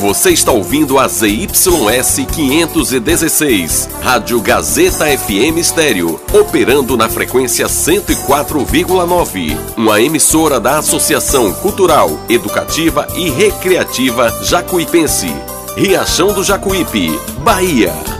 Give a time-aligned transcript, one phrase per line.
[0.00, 9.58] Você está ouvindo a ZYS 516, Rádio Gazeta FM Estéreo, operando na frequência 104,9.
[9.76, 15.28] Uma emissora da Associação Cultural, Educativa e Recreativa Jacuipense.
[15.76, 17.10] Riachão do Jacuípe,
[17.44, 18.19] Bahia.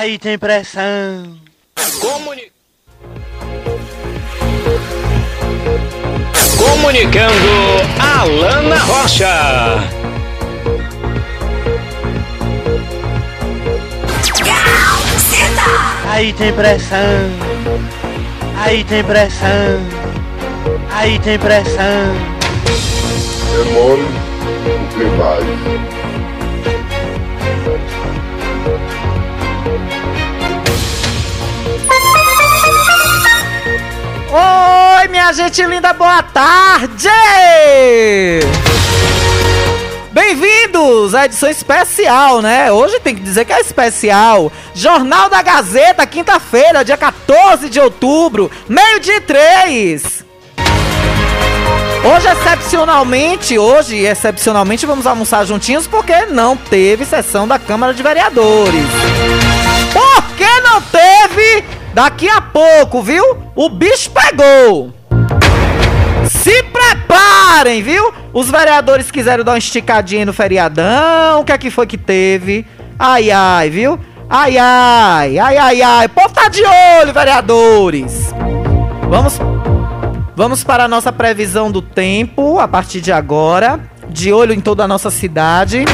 [0.00, 1.36] Aí tem pressão.
[2.00, 2.52] Comuni...
[6.56, 7.34] Comunicando
[7.98, 9.26] Alana Rocha.
[16.08, 16.98] Aí tem pressão.
[18.56, 19.80] Aí tem pressão.
[20.92, 22.14] Aí tem pressão.
[23.50, 25.97] Demore o que vai.
[34.30, 37.08] Oi, minha gente linda, boa tarde!
[40.12, 42.70] Bem-vindos à edição especial, né?
[42.70, 44.52] Hoje tem que dizer que é especial.
[44.74, 50.22] Jornal da Gazeta, quinta-feira, dia 14 de outubro, meio-dia três.
[52.04, 58.84] Hoje, excepcionalmente, hoje, excepcionalmente, vamos almoçar juntinhos porque não teve sessão da Câmara de Vereadores.
[59.90, 61.64] Por que não teve?
[61.98, 63.24] Daqui a pouco, viu?
[63.56, 64.94] O bicho pegou.
[66.30, 68.14] Se preparem, viu?
[68.32, 71.40] Os vereadores quiseram dar uma esticadinha no feriadão.
[71.40, 72.64] O que é que foi que teve?
[72.96, 73.98] Ai, ai, viu?
[74.30, 76.06] Ai, ai, ai, ai, ai.
[76.06, 78.32] O povo tá de olho, vereadores.
[79.10, 79.40] Vamos,
[80.36, 83.80] vamos para a nossa previsão do tempo a partir de agora.
[84.08, 85.84] De olho em toda a nossa cidade.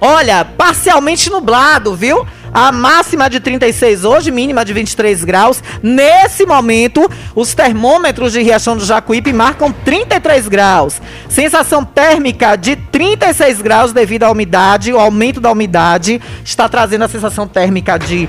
[0.00, 2.26] Olha, parcialmente nublado, viu?
[2.52, 5.62] A máxima de 36 hoje, mínima de 23 graus.
[5.82, 11.00] Nesse momento, os termômetros de Riachão do Jacuípe marcam 33 graus.
[11.28, 14.92] Sensação térmica de 36 graus devido à umidade.
[14.92, 18.28] O aumento da umidade está trazendo a sensação térmica de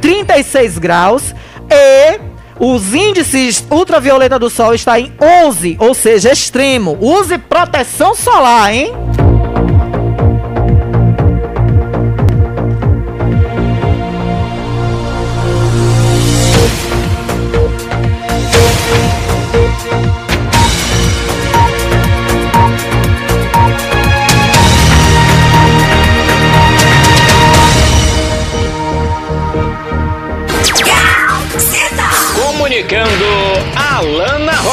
[0.00, 1.34] 36 graus.
[1.70, 2.20] E
[2.58, 5.12] os índices ultravioleta do sol está em
[5.46, 6.96] 11, ou seja, extremo.
[7.00, 8.92] Use proteção solar, hein?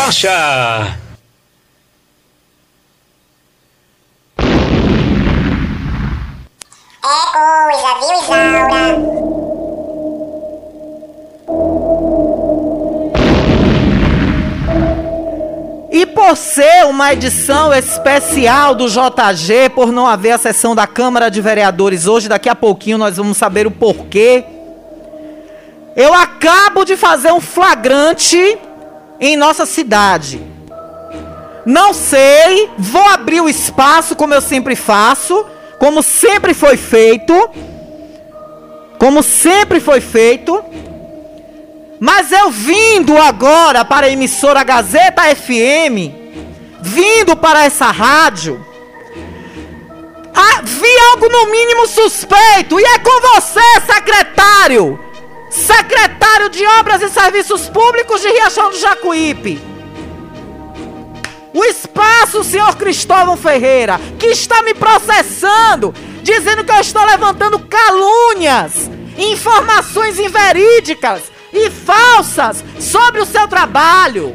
[0.06, 0.30] Rocha.
[7.04, 8.86] É coisa, viu, Isaura?
[15.92, 21.32] E por ser uma edição especial do JG, por não haver a sessão da Câmara
[21.32, 24.44] de Vereadores hoje, daqui a pouquinho nós vamos saber o porquê.
[25.96, 28.60] Eu acabo de fazer um flagrante
[29.20, 30.42] em nossa cidade.
[31.66, 35.46] Não sei, vou abrir o espaço como eu sempre faço,
[35.80, 37.34] como sempre foi feito.
[39.00, 40.64] Como sempre foi feito.
[42.00, 46.14] Mas eu vindo agora para a emissora Gazeta FM,
[46.82, 48.64] vindo para essa rádio,
[50.66, 52.80] vi algo no mínimo suspeito.
[52.80, 55.00] E é com você, secretário!
[55.56, 59.62] Secretário de Obras e Serviços Públicos de Riachão do Jacuípe.
[61.54, 68.92] O espaço, senhor Cristóvão Ferreira, que está me processando, dizendo que eu estou levantando calúnias,
[69.18, 71.24] informações inverídicas
[71.54, 74.34] e falsas sobre o seu trabalho.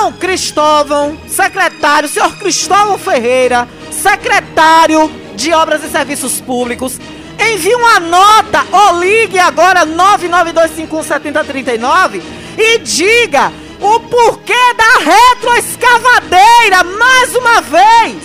[0.00, 6.98] Então, Cristóvão, secretário, senhor Cristóvão Ferreira, secretário de Obras e Serviços Públicos,
[7.38, 12.22] envie uma nota ou ligue agora 992517039
[12.56, 18.22] e diga o porquê da retroescavadeira, mais uma vez,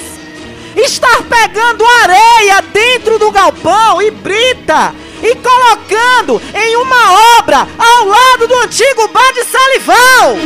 [0.77, 8.47] estar pegando areia dentro do galpão e brita e colocando em uma obra ao lado
[8.47, 10.37] do antigo bar de Salival.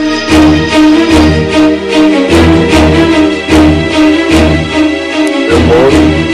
[5.50, 6.30] É mole.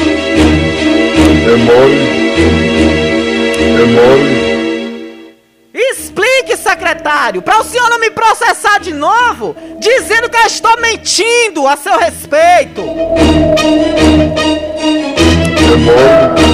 [1.48, 2.16] É mole.
[3.58, 4.46] É mole.
[5.74, 11.68] Explique, secretário, para o senhor não me processar de novo, dizendo que eu estou mentindo
[11.68, 12.82] a seu respeito.
[15.74, 16.45] É mole.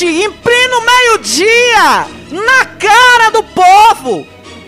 [0.00, 4.26] Flagrante, em pleno meio-dia, na cara do povo.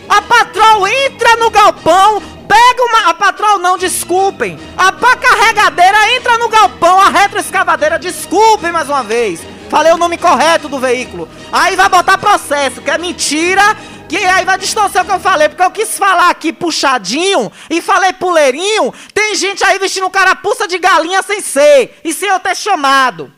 [0.08, 3.11] A patrol entra no galpão, pega uma.
[3.11, 4.58] A patrol não, desculpem.
[4.76, 9.40] A pá carregadeira entra no galpão, a retroescavadeira, desculpem mais uma vez.
[9.70, 11.26] Falei o nome correto do veículo.
[11.50, 13.62] Aí vai botar processo, que é mentira.
[14.08, 17.81] Que aí vai distorcer o que eu falei, porque eu quis falar aqui puxadinho e
[17.81, 18.93] falei puleirinho.
[19.14, 23.32] Tem gente aí vestindo carapuça de galinha sem ser e sem eu ter chamado.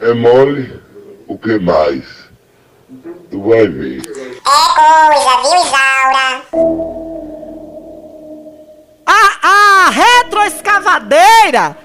[0.00, 0.82] É mole.
[1.28, 2.04] O que mais?
[3.30, 4.00] Tu vai ver.
[4.00, 4.32] É
[4.74, 6.42] coisa, viu, Isaura?
[9.06, 11.76] A, a retroescavadeira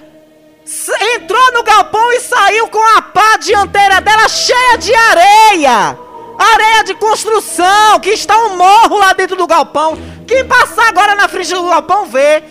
[1.15, 5.97] entrou no galpão e saiu com a pá dianteira dela cheia de areia.
[6.37, 9.97] Areia de construção, que está um morro lá dentro do galpão.
[10.27, 12.43] Quem passar agora na frente do galpão vê.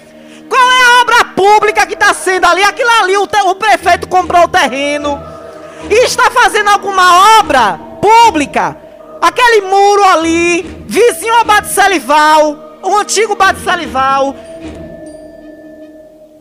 [0.49, 2.63] Qual é a obra pública que está sendo ali?
[2.63, 5.36] Aquilo ali, o, o prefeito comprou o terreno
[5.91, 8.77] e está fazendo alguma obra pública.
[9.21, 14.35] Aquele muro ali, vizinho ao Bate Salival, o antigo Bate Salival.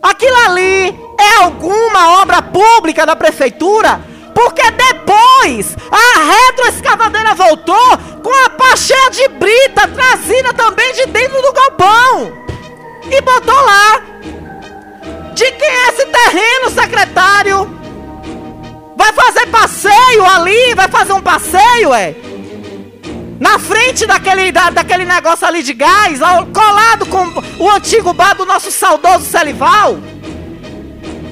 [0.01, 4.00] Aquilo ali é alguma obra pública da prefeitura?
[4.33, 11.41] Porque depois a retroescavadeira voltou com a pá cheia de brita trazida também de dentro
[11.41, 12.45] do galpão.
[13.09, 14.01] E botou lá.
[15.33, 17.85] De quem é esse terreno, secretário?
[18.95, 20.74] Vai fazer passeio ali?
[20.75, 22.15] Vai fazer um passeio, é?
[23.39, 27.25] Na frente daquele, da- daquele negócio ali de gás, ao- colado com
[27.63, 29.97] o antigo bar do nosso saudoso Celival?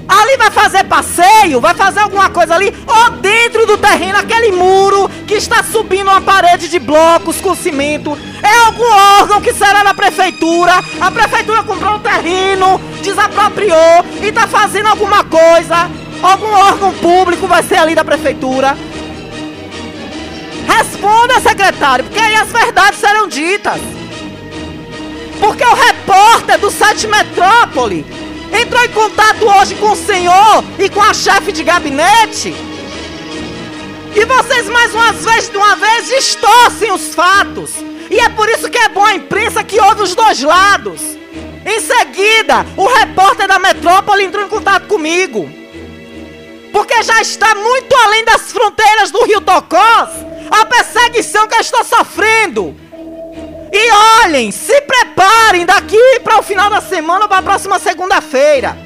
[0.06, 1.62] Ali vai fazer passeio?
[1.62, 2.76] Vai fazer alguma coisa ali?
[2.86, 8.16] Ou dentro do terreno, aquele muro que está subindo uma parede de blocos com cimento?
[8.44, 10.74] É algum órgão que será da prefeitura?
[11.00, 15.90] A prefeitura comprou o terreno, desapropriou e está fazendo alguma coisa?
[16.24, 18.78] Algum órgão público vai ser ali da prefeitura?
[20.66, 23.82] Responda, secretário, porque aí as verdades serão ditas.
[25.38, 28.06] Porque o repórter do site Metrópole
[28.58, 32.56] entrou em contato hoje com o senhor e com a chefe de gabinete.
[34.16, 37.72] E vocês mais uma vez, de uma vez distorcem os fatos.
[38.10, 41.02] E é por isso que é bom a imprensa que ouve os dois lados.
[41.66, 45.63] Em seguida, o repórter da Metrópole entrou em contato comigo.
[46.74, 50.10] Porque já está muito além das fronteiras do Rio Tocós
[50.50, 52.76] a perseguição que eu estou sofrendo.
[53.72, 53.92] E
[54.26, 58.78] olhem, se preparem daqui para o final da semana para a próxima segunda-feira.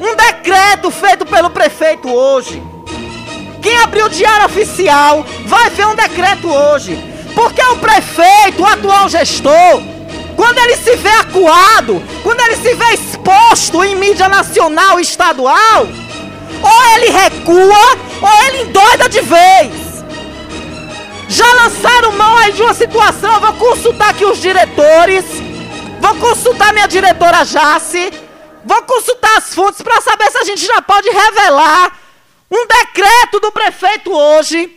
[0.00, 2.62] Um decreto feito pelo prefeito hoje.
[3.62, 6.96] Quem abriu o diário oficial vai ver um decreto hoje.
[7.34, 9.82] Porque o prefeito, o atual gestor,
[10.36, 15.86] quando ele se vê acuado, quando ele se vê exposto em mídia nacional e estadual,
[16.66, 19.86] ou ele recua ou ele endoida de vez.
[21.28, 25.24] Já lançaram mão aí de uma situação, eu vou consultar aqui os diretores,
[26.00, 28.12] vou consultar minha diretora Jace,
[28.64, 31.98] vou consultar as fontes para saber se a gente já pode revelar
[32.50, 34.72] um decreto do prefeito hoje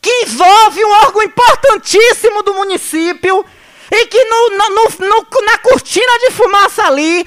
[0.00, 3.44] que envolve um órgão importantíssimo do município
[3.90, 7.26] e que no, no- no- na cortina de fumaça ali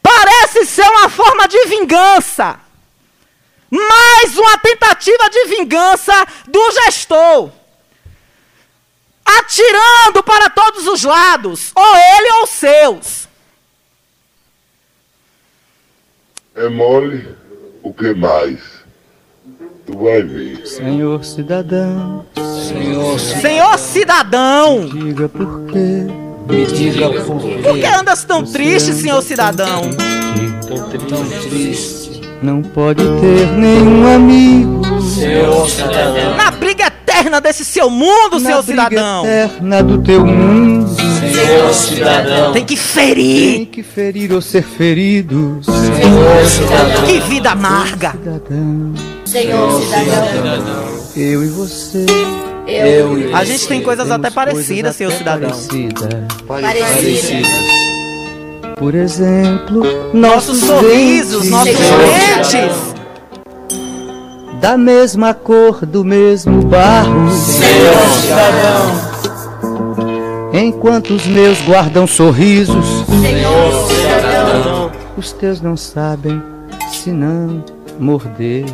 [0.00, 2.60] parece ser uma forma de vingança.
[3.70, 6.12] Mais uma tentativa de vingança
[6.46, 7.50] do gestor.
[9.24, 13.28] Atirando para todos os lados, ou ele ou os seus.
[16.54, 17.36] É mole.
[17.82, 18.60] O que mais?
[19.86, 20.66] Tu vai ver.
[20.66, 26.06] Senhor cidadão, Senhor, Senhor cidadão, diga por quê.
[26.48, 29.82] Me diga por por que andas tão triste, senhor cidadão?
[31.08, 32.15] tão triste.
[32.42, 35.00] Não pode ter nenhum amigo.
[35.02, 36.36] Senhor cidadão.
[36.36, 39.24] Na briga eterna desse seu mundo, Na senhor briga cidadão.
[39.26, 40.86] eterna do teu mundo.
[40.96, 42.52] Senhor cidadão.
[42.52, 43.52] Tem que ferir.
[43.56, 45.60] Tem que ferir ou ser ferido.
[47.06, 48.12] Que vida amarga.
[48.12, 48.94] Cidadão.
[49.24, 50.84] Senhor cidadão,
[51.16, 52.06] Eu e você.
[52.66, 55.50] eu e A gente tem coisas até parecidas, senhor cidadão.
[56.46, 57.85] parecidas.
[58.76, 61.98] Por exemplo, Nossos sorrisos, nossos Senhor.
[61.98, 62.94] dentes.
[64.60, 67.30] da mesma cor do mesmo barro.
[67.30, 69.16] Senhor cidadão,
[70.52, 76.42] Enquanto os meus guardam sorrisos, Senhor cidadão, os teus não sabem
[76.92, 77.64] se não
[77.98, 78.64] morder.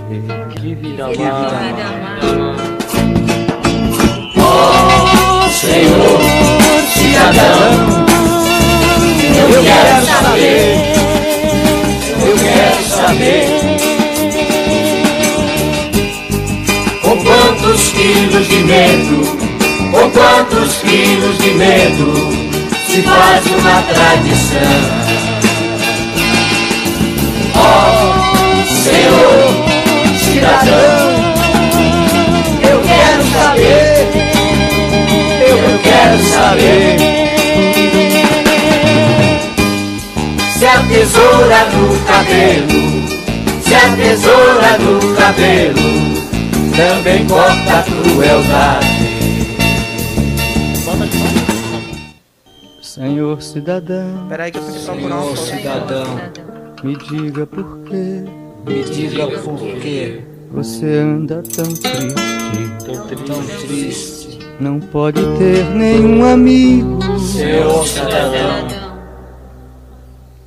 [9.53, 10.93] Eu quero saber,
[12.27, 13.63] eu quero saber
[17.03, 19.39] Com quantos quilos de medo,
[19.91, 22.53] com quantos quilos de medo
[22.87, 25.03] se faz uma tradição.
[27.55, 29.53] Ó Senhor,
[30.19, 31.13] cidadão,
[32.71, 34.09] eu quero saber,
[35.49, 36.92] eu quero saber.
[41.03, 42.81] Tesoura no cabelo,
[43.61, 45.83] se a tesoura no cabelo
[46.77, 48.87] também corta a crueldade.
[52.81, 56.21] Senhor cidadão, Peraí que eu tenho que procurar um cidadão,
[56.85, 58.23] me diga por quê.
[58.65, 60.21] Me diga por quê,
[60.53, 63.27] você anda tão triste.
[63.27, 67.01] tão triste, Não pode ter nenhum amigo.
[67.19, 68.82] Senhor cidadão,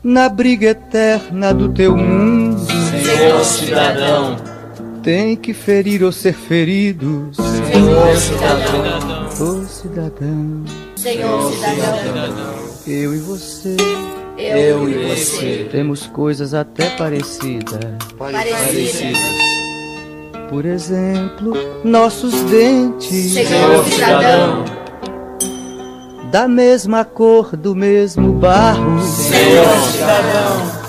[0.06, 2.64] na briga eterna do teu mundo.
[3.04, 4.38] Senhor cidadão,
[5.02, 7.32] Tem que ferir ou ser ferido.
[7.34, 10.64] Senhor cidadão, Ô cidadão,
[10.96, 13.76] Senhor cidadão, eu e você
[14.38, 17.80] eu e você, temos coisas até parecidas.
[18.18, 19.18] parecidas.
[20.50, 24.66] Por exemplo, nossos dentes Senhor cidadão,
[26.32, 29.02] da mesma cor do mesmo barro.
[29.02, 30.86] Senhor cidadão,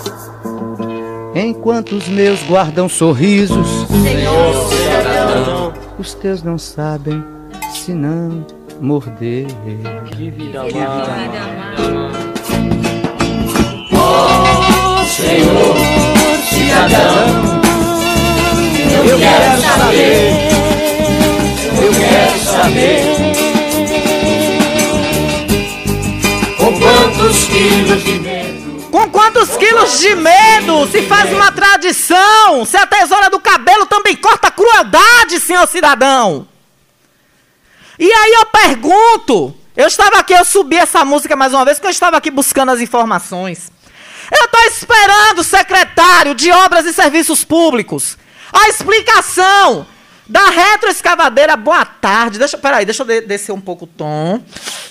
[1.34, 3.66] Enquanto os meus guardam sorrisos,
[4.02, 7.22] Senhor cidadão, os teus não sabem
[7.74, 8.46] se não
[8.80, 9.46] morder.
[15.06, 15.76] Senhor
[16.48, 17.60] cidadão,
[19.08, 20.48] eu quero saber,
[21.82, 23.45] eu quero saber.
[27.26, 32.64] Quantos quilos de medo, Com quantos quilos de medo se faz uma tradição?
[32.64, 36.46] Se a tesoura do cabelo também corta a crueldade, senhor cidadão.
[37.98, 41.88] E aí eu pergunto, eu estava aqui, eu subi essa música mais uma vez, porque
[41.88, 43.72] eu estava aqui buscando as informações.
[44.30, 48.16] Eu estou esperando, secretário de Obras e Serviços Públicos,
[48.52, 49.84] a explicação
[50.28, 51.56] da retroescavadeira.
[51.56, 52.38] Boa tarde.
[52.38, 54.40] Deixa, peraí, deixa eu de- descer um pouco o tom.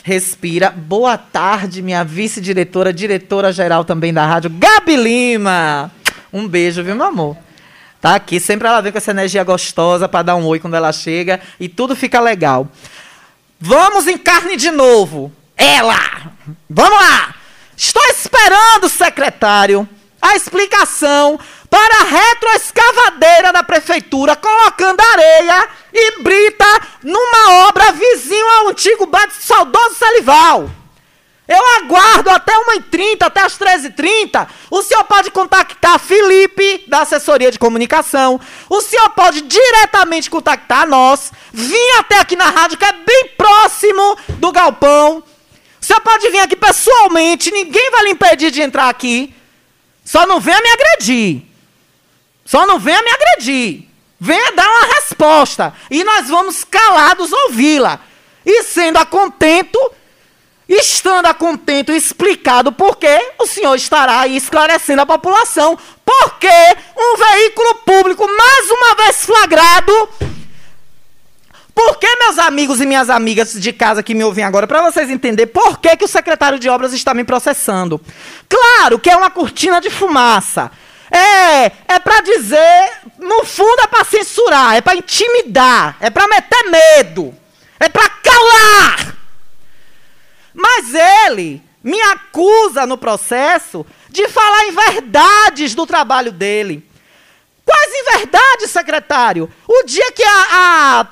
[0.04, 0.70] Respira.
[0.72, 5.92] Boa tarde, minha vice-diretora, diretora-geral também da rádio, Gabi Lima.
[6.32, 7.38] Um beijo, viu, meu amor?
[8.02, 10.92] Tá aqui, sempre ela vem com essa energia gostosa para dar um oi quando ela
[10.94, 12.68] chega e tudo fica legal.
[13.60, 15.32] Vamos em carne de novo.
[15.58, 15.98] Ela!
[16.70, 17.34] Vamos lá!
[17.76, 19.88] Estou esperando, secretário,
[20.26, 21.40] a explicação
[21.70, 26.66] para a retroescavadeira da prefeitura colocando areia e brita
[27.04, 30.70] numa obra vizinho ao antigo bar de saudoso Salival.
[31.48, 34.48] Eu aguardo até 1h30, até as 13h30.
[34.72, 38.42] O senhor pode contactar Felipe, da assessoria de comunicação.
[38.68, 41.32] O senhor pode diretamente contactar nós.
[41.54, 45.24] Vir até aqui na rádio, que é bem próximo do galpão.
[45.80, 49.36] O senhor pode vir aqui pessoalmente, ninguém vai lhe impedir de entrar aqui.
[50.06, 51.42] Só não venha me agredir.
[52.46, 53.86] Só não venha me agredir.
[54.20, 55.74] Venha dar uma resposta.
[55.90, 58.00] E nós vamos calados ouvi-la.
[58.46, 59.80] E sendo a contento,
[60.70, 65.78] estando a contento explicado por quê, o senhor estará aí esclarecendo a população.
[66.06, 70.10] Porque um veículo público, mais uma vez flagrado.
[71.76, 75.10] Por que, meus amigos e minhas amigas de casa que me ouvem agora, para vocês
[75.10, 78.00] entenderem por que, que o secretário de obras está me processando?
[78.48, 80.72] Claro que é uma cortina de fumaça.
[81.12, 86.64] É, é para dizer, no fundo é para censurar, é para intimidar, é para meter
[86.70, 87.36] medo,
[87.78, 89.18] é para calar.
[90.54, 96.90] Mas ele me acusa no processo de falar em verdades do trabalho dele.
[97.66, 99.52] Quais inverdades, secretário?
[99.68, 100.46] O dia que a,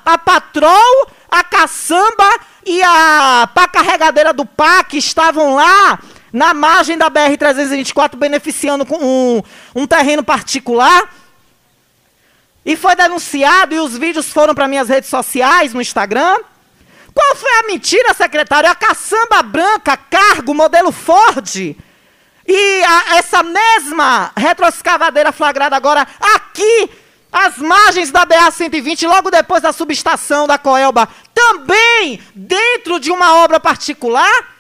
[0.06, 2.30] a, a Patrol, a Caçamba
[2.66, 6.00] e a pá carregadeira do PAC estavam lá
[6.32, 9.42] na margem da BR-324 beneficiando com um,
[9.76, 11.10] um terreno particular,
[12.66, 16.40] e foi denunciado e os vídeos foram para minhas redes sociais no Instagram.
[17.14, 18.70] Qual foi a mentira, secretário?
[18.70, 21.76] A caçamba branca, cargo, modelo Ford.
[22.48, 26.90] E a, essa mesma retroescavadeira flagrada agora aqui,
[27.32, 33.60] às margens da BA-120, logo depois da subestação da Coelba, também dentro de uma obra
[33.60, 34.54] particular?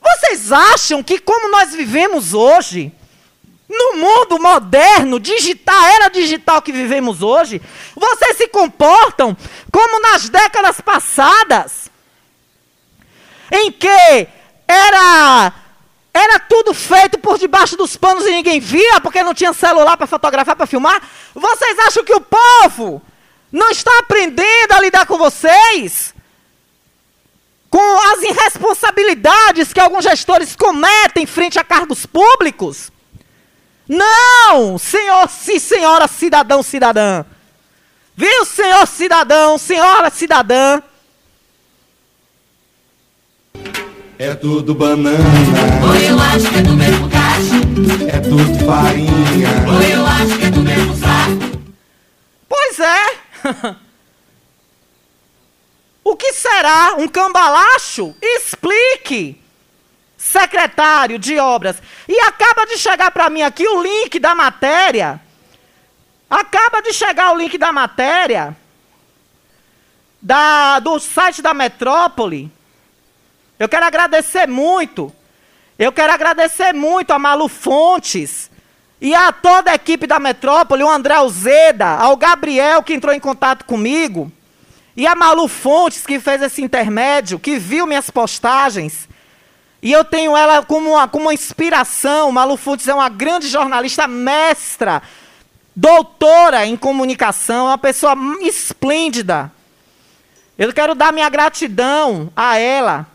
[0.00, 2.92] Vocês acham que como nós vivemos hoje,
[3.68, 7.62] no mundo moderno, digital, era digital que vivemos hoje,
[7.94, 9.36] vocês se comportam
[9.72, 11.90] como nas décadas passadas,
[13.50, 14.28] em que
[14.68, 15.52] era
[16.14, 20.06] era tudo feito por debaixo dos panos e ninguém via, porque não tinha celular para
[20.06, 21.02] fotografar, para filmar.
[21.34, 23.02] Vocês acham que o povo
[23.50, 26.14] não está aprendendo a lidar com vocês?
[27.68, 32.92] Com as irresponsabilidades que alguns gestores cometem frente a cargos públicos?
[33.88, 37.24] Não, senhor, sim, senhora cidadão, cidadã.
[38.14, 40.80] Viu, senhor cidadão, senhora cidadã?
[44.18, 45.18] É tudo banana.
[45.82, 47.54] Ou eu acho que é do mesmo cacho.
[48.08, 49.48] É tudo farinha.
[49.66, 51.62] Ou eu acho que é do mesmo saco.
[52.48, 53.74] Pois é.
[56.04, 58.14] o que será um cambalacho?
[58.22, 59.40] Explique
[60.16, 61.82] secretário de obras.
[62.08, 65.20] E acaba de chegar para mim aqui o link da matéria.
[66.30, 68.56] Acaba de chegar o link da matéria
[70.22, 72.50] da, do site da Metrópole.
[73.58, 75.12] Eu quero agradecer muito.
[75.78, 78.50] Eu quero agradecer muito a Malu Fontes
[79.00, 83.20] e a toda a equipe da Metrópole, o André Alzeda, ao Gabriel que entrou em
[83.20, 84.30] contato comigo,
[84.96, 89.08] e a Malu Fontes que fez esse intermédio, que viu minhas postagens.
[89.82, 92.32] E eu tenho ela como uma, como uma inspiração.
[92.32, 95.02] Malu Fontes é uma grande jornalista mestra,
[95.74, 99.52] doutora em comunicação, uma pessoa esplêndida.
[100.56, 103.13] Eu quero dar minha gratidão a ela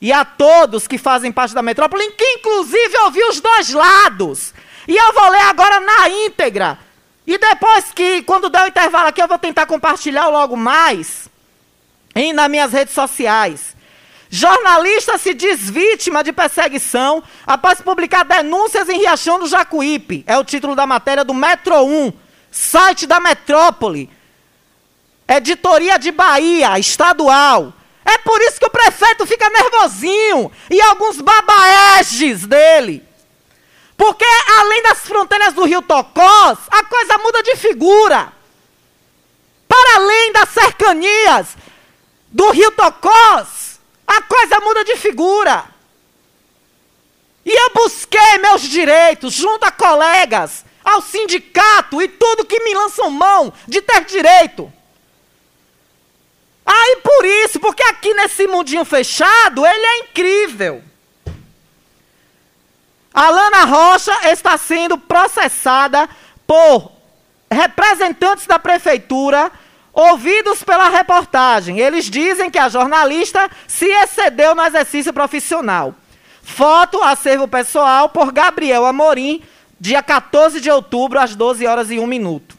[0.00, 4.54] e a todos que fazem parte da metrópole, que inclusive ouvi os dois lados.
[4.88, 6.78] E eu vou ler agora na íntegra.
[7.26, 11.28] E depois que, quando der o intervalo aqui, eu vou tentar compartilhar logo mais
[12.14, 13.76] em, nas minhas redes sociais.
[14.30, 20.24] Jornalista se diz vítima de perseguição após publicar denúncias em Riachão do Jacuípe.
[20.26, 22.12] É o título da matéria do Metro 1,
[22.50, 24.08] site da Metrópole.
[25.28, 27.74] Editoria de Bahia, estadual.
[28.04, 33.06] É por isso que o prefeito fica nervosinho e alguns babaeges dele.
[33.96, 34.24] Porque
[34.58, 38.32] além das fronteiras do rio Tocós, a coisa muda de figura.
[39.68, 41.56] Para além das cercanias
[42.28, 45.66] do rio Tocós, a coisa muda de figura.
[47.44, 53.10] E eu busquei meus direitos junto a colegas, ao sindicato e tudo que me lançam
[53.10, 54.72] mão de ter direito.
[56.72, 60.82] Aí por isso, porque aqui nesse mundinho fechado, ele é incrível.
[63.12, 66.08] Alana Rocha está sendo processada
[66.46, 66.92] por
[67.50, 69.50] representantes da prefeitura
[69.92, 75.94] Ouvidos pela reportagem, eles dizem que a jornalista se excedeu no exercício profissional.
[76.42, 79.42] Foto, acervo pessoal, por Gabriel Amorim,
[79.80, 82.56] dia 14 de outubro, às 12 horas e 1 minuto.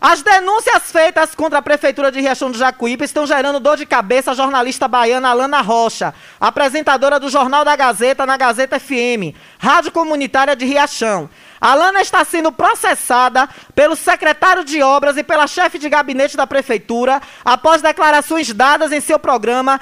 [0.00, 4.30] As denúncias feitas contra a Prefeitura de Riachão do Jacuípe estão gerando dor de cabeça
[4.30, 10.56] à jornalista baiana Alana Rocha, apresentadora do Jornal da Gazeta na Gazeta FM, rádio comunitária
[10.56, 11.28] de Riachão.
[11.60, 17.20] Alana está sendo processada pelo secretário de obras e pela chefe de gabinete da prefeitura
[17.44, 19.78] após declarações dadas em seu programa.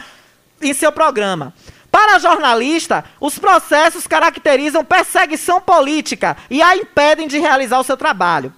[0.60, 1.54] Em seu programa.
[1.92, 7.96] Para a jornalista, os processos caracterizam perseguição política e a impedem de realizar o seu
[7.96, 8.52] trabalho.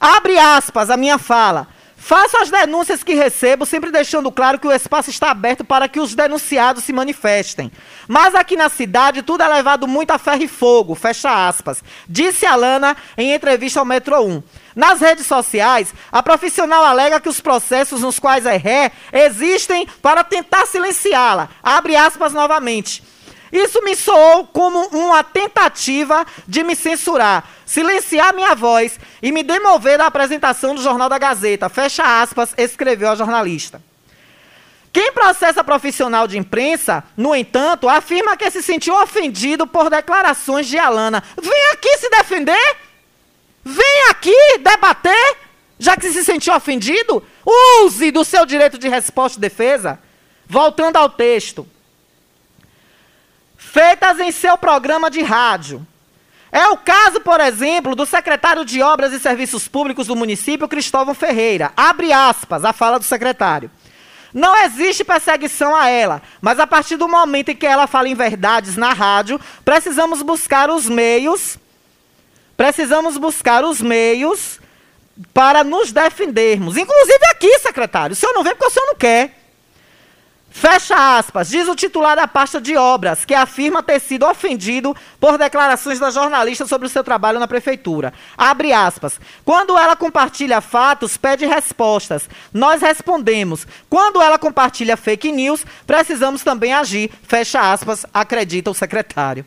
[0.00, 1.68] Abre aspas a minha fala.
[2.02, 6.00] Faço as denúncias que recebo, sempre deixando claro que o espaço está aberto para que
[6.00, 7.70] os denunciados se manifestem.
[8.08, 11.84] Mas aqui na cidade tudo é levado muito a ferro e fogo, fecha aspas.
[12.08, 14.42] Disse Alana em entrevista ao Metro 1.
[14.74, 20.24] Nas redes sociais, a profissional alega que os processos nos quais é ré existem para
[20.24, 21.50] tentar silenciá-la.
[21.62, 23.02] Abre aspas novamente.
[23.52, 29.98] Isso me soou como uma tentativa de me censurar, silenciar minha voz e me demover
[29.98, 31.68] da apresentação do Jornal da Gazeta.
[31.68, 33.82] Fecha aspas, escreveu a jornalista.
[34.92, 40.78] Quem processa profissional de imprensa, no entanto, afirma que se sentiu ofendido por declarações de
[40.78, 41.22] Alana.
[41.40, 42.76] Vem aqui se defender?
[43.64, 45.36] Vem aqui debater?
[45.78, 47.24] Já que se sentiu ofendido,
[47.84, 49.98] use do seu direito de resposta e defesa.
[50.46, 51.66] Voltando ao texto
[53.60, 55.86] feitas em seu programa de rádio.
[56.50, 61.14] É o caso, por exemplo, do secretário de Obras e Serviços Públicos do município, Cristóvão
[61.14, 61.72] Ferreira.
[61.76, 63.70] Abre aspas, a fala do secretário.
[64.32, 68.14] Não existe perseguição a ela, mas a partir do momento em que ela fala em
[68.14, 71.58] verdades na rádio, precisamos buscar os meios,
[72.56, 74.58] precisamos buscar os meios
[75.34, 76.76] para nos defendermos.
[76.76, 78.14] Inclusive aqui, secretário.
[78.14, 79.39] O senhor não vem porque o senhor não quer.
[80.50, 85.38] Fecha aspas, diz o titular da pasta de obras, que afirma ter sido ofendido por
[85.38, 88.12] declarações da jornalista sobre o seu trabalho na prefeitura.
[88.36, 89.20] Abre aspas.
[89.44, 92.28] Quando ela compartilha fatos, pede respostas.
[92.52, 93.66] Nós respondemos.
[93.88, 97.10] Quando ela compartilha fake news, precisamos também agir.
[97.22, 99.46] Fecha aspas, acredita o secretário.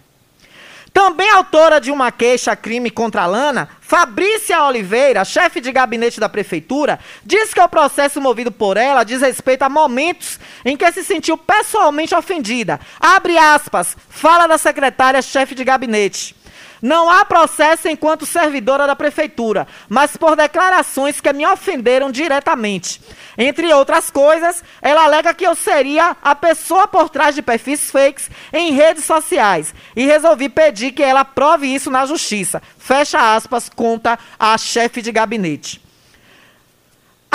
[0.94, 7.00] Também autora de uma queixa-crime contra a Lana, Fabrícia Oliveira, chefe de gabinete da prefeitura,
[7.26, 11.36] diz que o processo movido por ela diz respeito a momentos em que se sentiu
[11.36, 12.80] pessoalmente ofendida.
[13.00, 16.36] Abre aspas, fala da secretária-chefe de gabinete.
[16.84, 23.00] Não há processo enquanto servidora da prefeitura, mas por declarações que me ofenderam diretamente.
[23.38, 28.30] Entre outras coisas, ela alega que eu seria a pessoa por trás de perfis fakes
[28.52, 32.62] em redes sociais e resolvi pedir que ela prove isso na justiça.
[32.78, 35.83] Fecha aspas, conta a chefe de gabinete.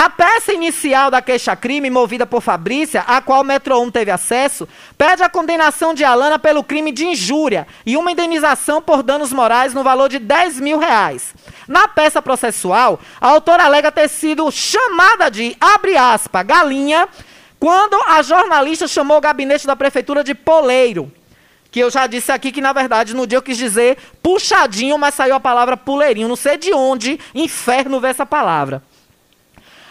[0.01, 4.69] A peça inicial da queixa-crime, movida por Fabrícia, a qual o Metro 1 teve acesso,
[4.97, 9.75] pede a condenação de Alana pelo crime de injúria e uma indenização por danos morais
[9.75, 11.35] no valor de 10 mil reais.
[11.67, 17.09] Na peça processual, a autora alega ter sido chamada de, abre aspas, galinha,
[17.59, 21.11] quando a jornalista chamou o gabinete da prefeitura de poleiro.
[21.73, 25.15] Que eu já disse aqui que, na verdade, no dia eu quis dizer puxadinho, mas
[25.15, 26.29] saiu a palavra puleirinho.
[26.29, 28.81] Não sei de onde inferno vê essa palavra.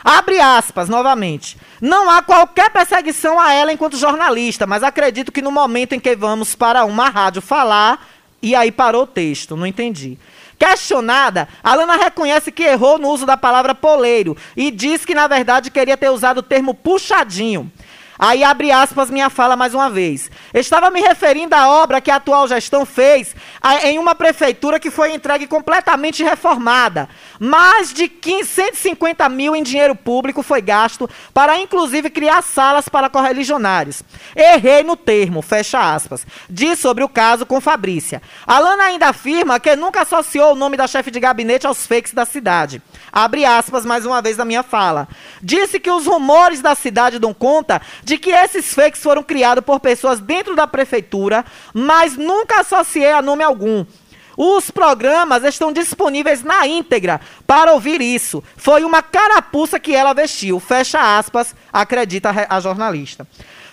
[0.10, 1.58] Abre aspas, novamente.
[1.82, 6.16] Não há qualquer perseguição a ela enquanto jornalista, mas acredito que no momento em que
[6.16, 8.08] vamos para uma rádio falar,
[8.42, 10.18] e aí parou o texto, não entendi.
[10.58, 15.70] Questionada, Alana reconhece que errou no uso da palavra poleiro e diz que, na verdade,
[15.70, 17.70] queria ter usado o termo puxadinho.
[18.20, 20.30] Aí abre aspas minha fala mais uma vez.
[20.54, 23.36] Estava me referindo à obra que a atual gestão fez
[23.84, 27.08] em uma prefeitura que foi entregue completamente reformada.
[27.40, 33.10] Mais de 15, 150 mil em dinheiro público foi gasto para, inclusive, criar salas para
[33.10, 34.02] correligionários.
[34.36, 36.26] Errei no termo, fecha aspas.
[36.50, 38.22] Diz sobre o caso com Fabrícia.
[38.46, 42.26] Alana ainda afirma que nunca associou o nome da chefe de gabinete aos fakes da
[42.26, 42.82] cidade.
[43.12, 45.08] Abre aspas mais uma vez na minha fala.
[45.42, 49.82] Disse que os rumores da cidade dão conta de que esses fakes foram criados por
[49.82, 51.44] pessoas dentro da prefeitura,
[51.74, 53.86] mas nunca associei a nome algum.
[54.38, 58.42] Os programas estão disponíveis na íntegra para ouvir isso.
[58.56, 60.58] Foi uma carapuça que ela vestiu.
[60.58, 63.28] Fecha aspas, acredita a jornalista.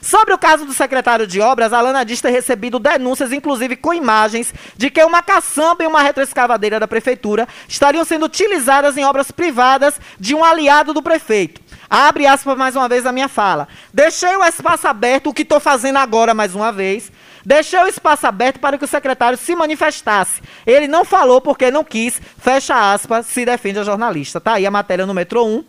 [0.04, 4.52] Sobre o caso do secretário de obras, Alana diz ter recebido denúncias, inclusive com imagens,
[4.76, 10.00] de que uma caçamba e uma retroescavadeira da prefeitura estariam sendo utilizadas em obras privadas
[10.18, 11.63] de um aliado do prefeito.
[11.88, 13.68] Abre aspas mais uma vez a minha fala.
[13.92, 17.12] Deixei o espaço aberto, o que estou fazendo agora mais uma vez.
[17.44, 20.42] Deixei o espaço aberto para que o secretário se manifestasse.
[20.66, 22.20] Ele não falou porque não quis.
[22.38, 24.40] Fecha aspas, se defende a jornalista.
[24.40, 25.64] Tá aí a matéria no Metro 1.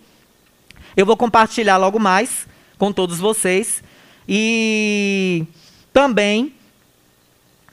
[0.95, 2.47] Eu vou compartilhar logo mais
[2.77, 3.83] com todos vocês.
[4.27, 5.45] E
[5.91, 6.53] também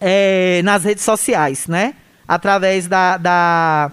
[0.00, 1.94] é, nas redes sociais, né?
[2.26, 3.92] Através da, da,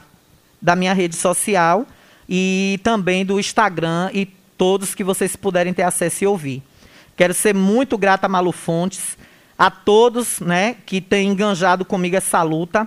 [0.60, 1.86] da minha rede social
[2.28, 6.62] e também do Instagram e todos que vocês puderem ter acesso e ouvir.
[7.15, 9.17] Quero ser muito grata a Malu Fontes,
[9.58, 12.86] a todos né, que têm enganjado comigo essa luta.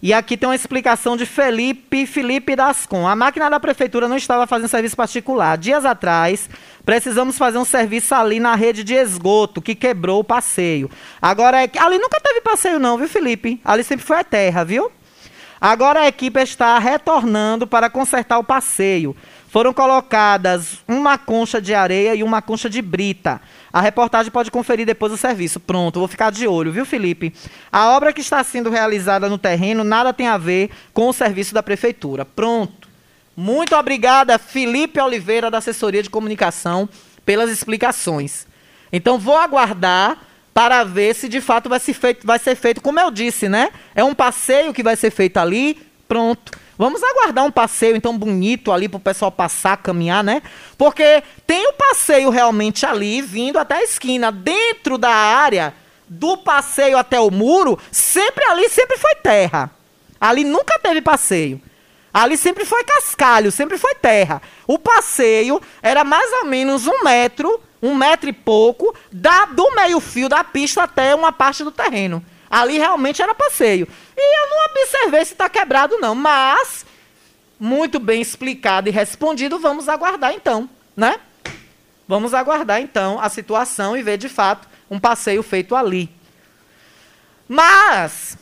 [0.00, 3.08] E aqui tem uma explicação de Felipe Felipe Dascon.
[3.08, 5.58] A máquina da prefeitura não estava fazendo serviço particular.
[5.58, 6.48] Dias atrás,
[6.84, 10.88] precisamos fazer um serviço ali na rede de esgoto, que quebrou o passeio.
[11.20, 13.60] Agora, ali nunca teve passeio não, viu, Felipe?
[13.64, 14.92] Ali sempre foi a terra, viu?
[15.60, 19.16] Agora a equipe está retornando para consertar o passeio.
[19.54, 23.40] Foram colocadas uma concha de areia e uma concha de brita.
[23.72, 25.60] A reportagem pode conferir depois o serviço.
[25.60, 27.32] Pronto, vou ficar de olho, viu, Felipe?
[27.70, 31.54] A obra que está sendo realizada no terreno nada tem a ver com o serviço
[31.54, 32.24] da prefeitura.
[32.24, 32.88] Pronto.
[33.36, 36.88] Muito obrigada, Felipe Oliveira, da assessoria de comunicação,
[37.24, 38.48] pelas explicações.
[38.92, 40.18] Então, vou aguardar
[40.52, 43.70] para ver se de fato vai ser feito, vai ser feito como eu disse, né?
[43.94, 45.80] É um passeio que vai ser feito ali.
[46.08, 46.63] Pronto.
[46.76, 50.42] Vamos aguardar um passeio então bonito ali para o pessoal passar, caminhar, né?
[50.76, 55.74] Porque tem o passeio realmente ali, vindo até a esquina, dentro da área
[56.08, 59.70] do passeio até o muro, sempre ali sempre foi terra.
[60.20, 61.60] Ali nunca teve passeio.
[62.12, 64.40] Ali sempre foi cascalho, sempre foi terra.
[64.66, 70.28] O passeio era mais ou menos um metro, um metro e pouco, da, do meio-fio
[70.28, 72.24] da pista até uma parte do terreno.
[72.54, 73.88] Ali realmente era passeio.
[74.16, 76.14] E eu não observei se está quebrado, não.
[76.14, 76.86] Mas,
[77.58, 81.18] muito bem explicado e respondido, vamos aguardar então, né?
[82.06, 86.08] Vamos aguardar então a situação e ver de fato um passeio feito ali.
[87.48, 88.38] Mas,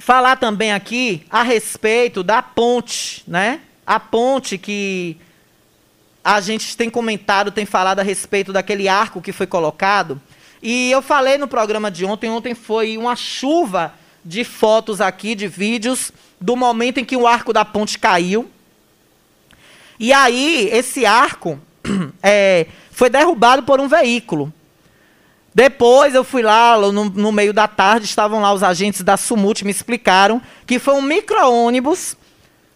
[0.00, 3.60] falar também aqui a respeito da ponte, né?
[3.86, 5.16] A ponte que
[6.24, 10.20] a gente tem comentado, tem falado a respeito daquele arco que foi colocado.
[10.62, 13.94] E eu falei no programa de ontem, ontem foi uma chuva
[14.24, 18.50] de fotos aqui, de vídeos, do momento em que o arco da ponte caiu.
[19.98, 21.58] E aí, esse arco
[22.22, 24.52] é, foi derrubado por um veículo.
[25.54, 29.64] Depois eu fui lá, no, no meio da tarde, estavam lá os agentes da Sumut,
[29.64, 32.16] me explicaram que foi um micro-ônibus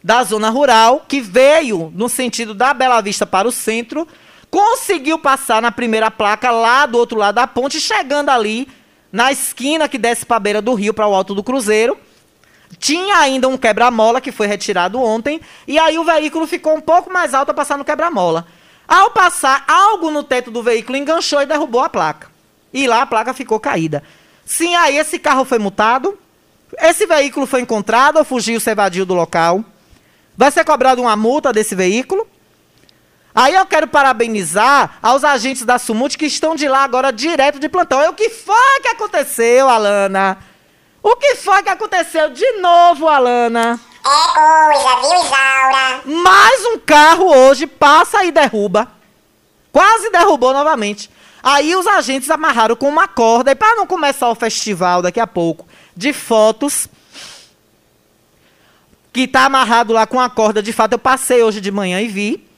[0.02, 4.08] da zona rural que veio no sentido da Bela Vista para o centro,
[4.52, 8.68] conseguiu passar na primeira placa lá do outro lado da ponte, chegando ali
[9.10, 11.96] na esquina que desce para a beira do rio, para o alto do cruzeiro.
[12.78, 17.10] Tinha ainda um quebra-mola que foi retirado ontem, e aí o veículo ficou um pouco
[17.10, 18.46] mais alto a passar no quebra-mola.
[18.86, 22.30] Ao passar, algo no teto do veículo enganchou e derrubou a placa.
[22.74, 24.02] E lá a placa ficou caída.
[24.44, 26.18] Sim, aí esse carro foi multado,
[26.78, 29.64] esse veículo foi encontrado ou fugiu, se evadiu do local.
[30.36, 32.26] Vai ser cobrada uma multa desse veículo.
[33.34, 37.68] Aí eu quero parabenizar aos agentes da Sumut que estão de lá agora direto de
[37.68, 38.02] plantão.
[38.02, 40.38] E o que foi que aconteceu, Alana?
[41.02, 43.80] O que foi que aconteceu de novo, Alana?
[44.04, 46.22] É coisa, viu, Isaura?
[46.24, 48.88] Mais um carro hoje passa e derruba.
[49.72, 51.10] Quase derrubou novamente.
[51.42, 55.26] Aí os agentes amarraram com uma corda e para não começar o festival daqui a
[55.26, 55.66] pouco
[55.96, 56.88] de fotos
[59.12, 62.08] que tá amarrado lá com a corda, de fato eu passei hoje de manhã e
[62.08, 62.48] vi.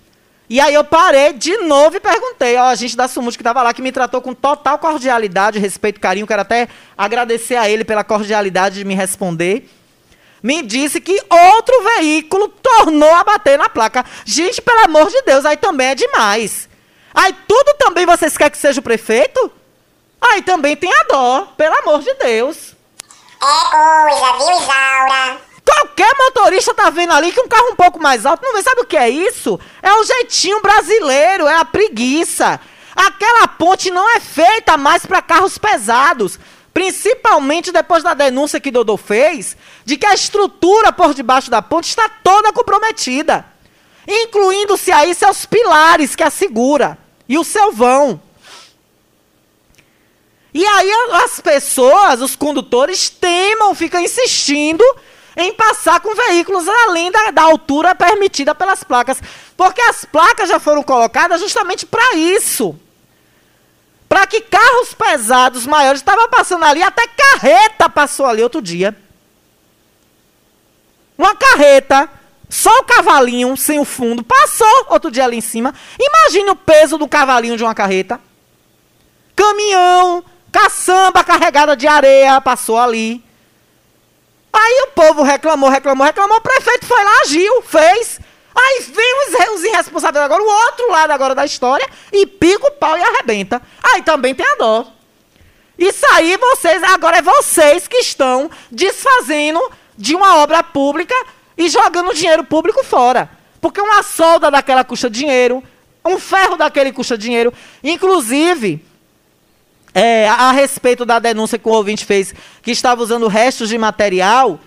[0.48, 3.72] E aí eu parei de novo e perguntei ao agente da Sumut que estava lá,
[3.72, 8.76] que me tratou com total cordialidade, respeito, carinho, quero até agradecer a ele pela cordialidade
[8.76, 9.68] de me responder.
[10.42, 14.04] Me disse que outro veículo tornou a bater na placa.
[14.26, 16.68] Gente, pelo amor de Deus, aí também é demais.
[17.14, 19.50] Aí tudo também vocês querem que seja o prefeito?
[20.20, 22.74] Aí também tem a dó, pelo amor de Deus.
[23.42, 25.53] É coisa, viu, Isaura?
[25.64, 28.82] Qualquer motorista tá vendo ali que um carro um pouco mais alto, não vê, sabe
[28.82, 29.58] o que é isso?
[29.82, 32.60] É o jeitinho brasileiro, é a preguiça.
[32.94, 36.38] Aquela ponte não é feita mais para carros pesados,
[36.72, 41.88] principalmente depois da denúncia que Dodô fez de que a estrutura por debaixo da ponte
[41.88, 43.44] está toda comprometida,
[44.06, 46.98] incluindo-se aí seus pilares que a segura
[47.28, 48.20] e o seu vão.
[50.52, 50.92] E aí
[51.24, 54.84] as pessoas, os condutores temam, ficam insistindo
[55.36, 59.20] em passar com veículos além da, da altura permitida pelas placas.
[59.56, 62.78] Porque as placas já foram colocadas justamente para isso.
[64.08, 68.96] Para que carros pesados maiores estavam passando ali, até carreta passou ali outro dia.
[71.18, 72.08] Uma carreta,
[72.48, 75.74] só o cavalinho sem o fundo, passou outro dia ali em cima.
[75.98, 78.20] Imagine o peso do cavalinho de uma carreta.
[79.34, 83.23] Caminhão, caçamba carregada de areia passou ali.
[84.56, 86.36] Aí o povo reclamou, reclamou, reclamou.
[86.36, 88.20] O prefeito foi lá, agiu, fez.
[88.54, 92.70] Aí vem os, os irresponsáveis agora, o outro lado agora da história, e pica o
[92.70, 93.60] pau e arrebenta.
[93.82, 94.86] Aí também tem a dó.
[95.76, 99.60] Isso aí vocês, agora é vocês que estão desfazendo
[99.98, 101.14] de uma obra pública
[101.58, 103.28] e jogando dinheiro público fora.
[103.60, 105.64] Porque uma solda daquela custa dinheiro,
[106.04, 107.52] um ferro daquele custa dinheiro.
[107.82, 108.84] Inclusive,
[109.94, 114.58] é, a, respeito da denúncia que o ouvinte fez, que estava usando restos de material,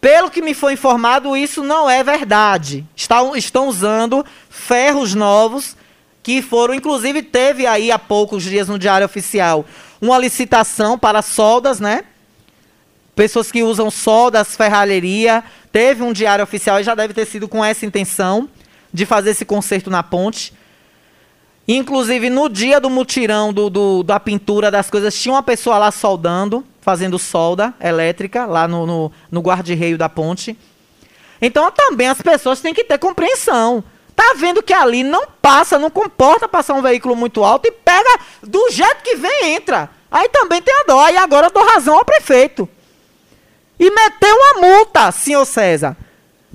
[0.00, 2.86] pelo que me foi informado, isso não é verdade.
[2.94, 5.76] Estão, estão usando ferros novos,
[6.22, 9.66] que foram, inclusive, teve aí há poucos dias no Diário Oficial
[10.00, 12.04] uma licitação para soldas, né?
[13.14, 15.44] Pessoas que usam soldas, ferralheria.
[15.70, 18.48] Teve um diário oficial e já deve ter sido com essa intenção
[18.92, 20.54] de fazer esse conserto na ponte.
[21.72, 25.92] Inclusive, no dia do mutirão do, do, da pintura das coisas, tinha uma pessoa lá
[25.92, 30.58] soldando, fazendo solda elétrica, lá no, no, no guarda-reio da ponte.
[31.40, 33.84] Então, também as pessoas têm que ter compreensão.
[34.16, 38.18] Tá vendo que ali não passa, não comporta passar um veículo muito alto e pega
[38.42, 39.88] do jeito que vem, entra.
[40.10, 41.08] Aí também tem a dó.
[41.08, 42.68] E agora eu dou razão ao prefeito.
[43.78, 45.96] E meter uma multa, senhor César.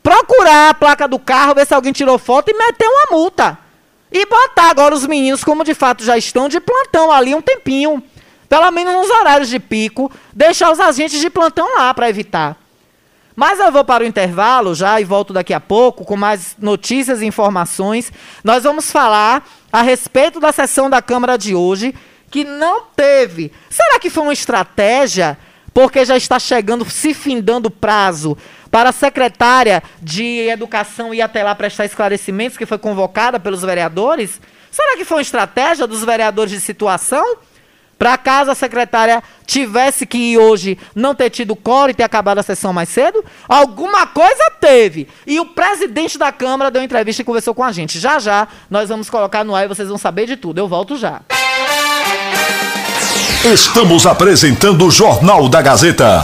[0.03, 3.63] Procurar a placa do carro, ver se alguém tirou foto e meter uma multa.
[4.11, 8.01] E botar agora os meninos, como de fato já estão, de plantão ali um tempinho.
[8.47, 10.11] Pelo menos nos horários de pico.
[10.33, 12.57] Deixar os agentes de plantão lá para evitar.
[13.35, 17.21] Mas eu vou para o intervalo já e volto daqui a pouco com mais notícias
[17.21, 18.11] e informações.
[18.43, 21.93] Nós vamos falar a respeito da sessão da Câmara de hoje,
[22.31, 23.51] que não teve.
[23.69, 25.37] Será que foi uma estratégia
[25.73, 28.37] porque já está chegando, se findando o prazo
[28.69, 34.39] para a secretária de Educação ir até lá prestar esclarecimentos, que foi convocada pelos vereadores?
[34.71, 37.37] Será que foi uma estratégia dos vereadores de situação?
[37.97, 42.39] Para caso a secretária tivesse que ir hoje não ter tido coro e ter acabado
[42.39, 43.23] a sessão mais cedo?
[43.47, 45.07] Alguma coisa teve.
[45.25, 47.97] E o presidente da Câmara deu entrevista e conversou com a gente.
[47.97, 50.57] Já já nós vamos colocar no ar e vocês vão saber de tudo.
[50.57, 51.21] Eu volto já.
[53.45, 56.23] Estamos apresentando o Jornal da Gazeta.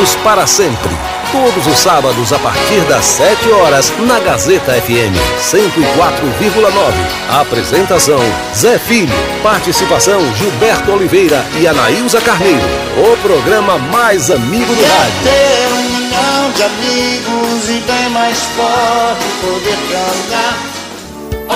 [0.00, 0.88] Amigos para sempre.
[1.30, 7.38] Todos os sábados a partir das 7 horas na Gazeta FM 104,9.
[7.38, 8.18] Apresentação:
[8.56, 9.12] Zé Filho.
[9.42, 12.66] Participação: Gilberto Oliveira e Anaísa Carneiro.
[12.96, 15.22] O programa mais amigo do rádio.
[15.22, 20.56] ter um milhão de amigos e bem mais forte poder cantar.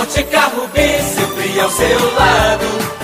[0.02, 3.03] Ótica Rubi sempre ao seu lado.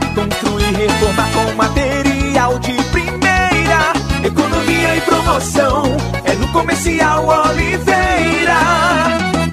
[1.11, 3.93] Reformar com material de primeira.
[4.23, 5.83] Economia e promoção.
[6.23, 8.57] É no Comercial Oliveira.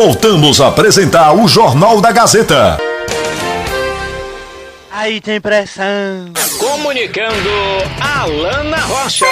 [0.00, 2.78] Voltamos a apresentar o Jornal da Gazeta.
[4.92, 6.30] Aí tem pressão.
[6.56, 7.50] Comunicando
[8.00, 9.26] Alana Rocha.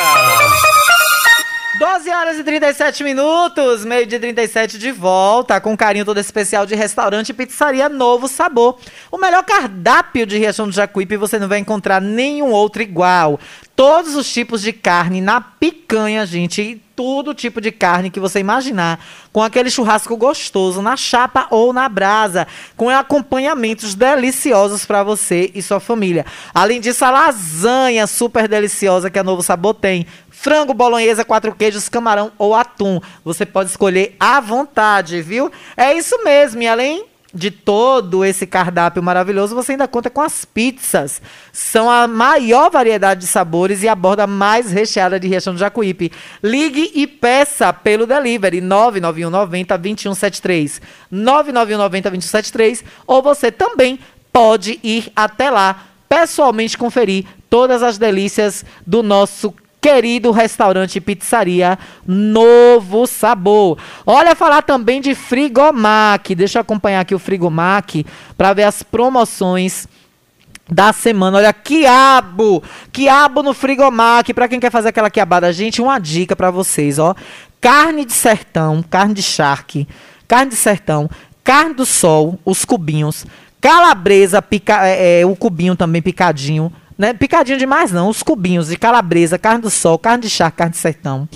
[1.79, 6.75] 12 horas e 37 minutos, meio de 37 de volta, com carinho todo especial de
[6.75, 8.79] restaurante e pizzaria Novo Sabor.
[9.13, 13.39] O melhor cardápio de Riachão do Jacuípe você não vai encontrar nenhum outro igual.
[13.75, 18.41] Todos os tipos de carne na picanha, gente, e todo tipo de carne que você
[18.41, 18.99] imaginar,
[19.31, 25.61] com aquele churrasco gostoso na chapa ou na brasa, com acompanhamentos deliciosos para você e
[25.61, 26.25] sua família.
[26.55, 30.07] Além disso, a lasanha super deliciosa que a Novo Sabor tem.
[30.47, 33.01] Frango, bolonhesa, quatro queijos, camarão ou atum.
[33.25, 35.51] Você pode escolher à vontade, viu?
[35.77, 36.63] É isso mesmo.
[36.63, 41.21] E além de todo esse cardápio maravilhoso, você ainda conta com as pizzas.
[41.53, 46.13] São a maior variedade de sabores e a borda mais recheada de Riachão do Jacuípe.
[46.41, 50.81] Ligue e peça pelo delivery 991 90 2173.
[51.11, 53.99] 991 90 2173 ou você também
[54.33, 59.53] pode ir até lá pessoalmente conferir todas as delícias do nosso
[59.87, 63.79] querido restaurante pizzaria Novo Sabor.
[64.05, 66.35] Olha, falar também de Frigomac.
[66.35, 68.05] Deixa eu acompanhar aqui o Frigomac
[68.37, 69.87] para ver as promoções
[70.69, 71.39] da semana.
[71.39, 72.65] Olha, quiabo!
[72.91, 74.35] Quiabo no Frigomac.
[74.35, 77.15] Para quem quer fazer aquela quiabada, gente, uma dica para vocês, ó.
[77.61, 79.87] Carne de sertão, carne de charque,
[80.27, 81.09] carne de sertão,
[81.45, 83.25] carne do sol, os cubinhos,
[83.61, 87.13] calabresa, pica, é, é, o cubinho também picadinho, né?
[87.13, 90.79] Picadinho demais não, os cubinhos de calabresa, carne do sol, carne de charque, carne de
[90.79, 91.29] sertão,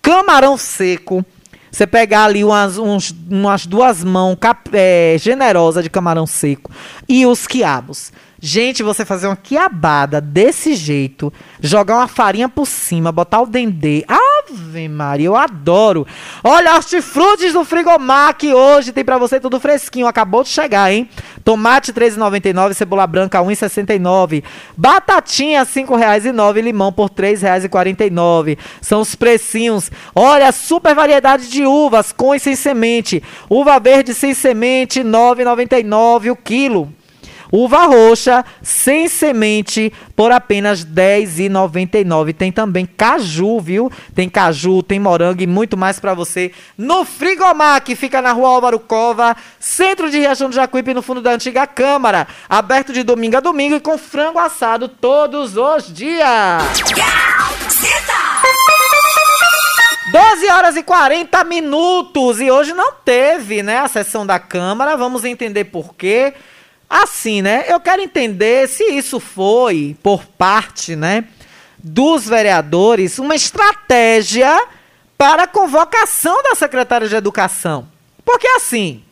[0.00, 1.24] camarão seco.
[1.70, 4.36] Você pegar ali umas, uns, umas duas mãos
[4.74, 6.70] é, generosas de camarão seco
[7.08, 8.12] e os quiabos.
[8.38, 14.04] Gente, você fazer uma quiabada desse jeito, jogar uma farinha por cima, botar o dendê.
[14.50, 16.06] Ave Maria, eu adoro.
[16.42, 20.06] Olha, hortifrutis do Frigomac hoje tem pra você tudo fresquinho.
[20.06, 21.08] Acabou de chegar, hein?
[21.44, 24.42] Tomate R$ 3,99, cebola branca R$ 1,69.
[24.76, 28.58] Batatinha R$ 5,09 e limão por R$ 3,49.
[28.80, 29.90] São os precinhos.
[30.14, 33.22] Olha, super variedade de uvas com e sem semente.
[33.48, 36.92] Uva verde sem semente, R$ 9,99 o quilo.
[37.52, 40.90] Uva roxa sem semente por apenas R$
[41.26, 42.34] 10,99.
[42.34, 43.92] Tem também caju, viu?
[44.14, 48.48] Tem caju, tem morango e muito mais para você no Frigomar, que fica na rua
[48.48, 52.26] Álvaro Cova, centro de Riachão do Jacuípe, no fundo da antiga Câmara.
[52.48, 56.62] Aberto de domingo a domingo e com frango assado todos os dias.
[60.10, 64.96] 12 horas e 40 minutos e hoje não teve, né, a sessão da Câmara.
[64.96, 66.34] Vamos entender por quê.
[66.92, 67.64] Assim, né?
[67.68, 71.24] Eu quero entender se isso foi por parte, né,
[71.78, 74.66] dos vereadores uma estratégia
[75.16, 77.88] para a convocação da secretária de Educação.
[78.22, 79.02] Porque assim,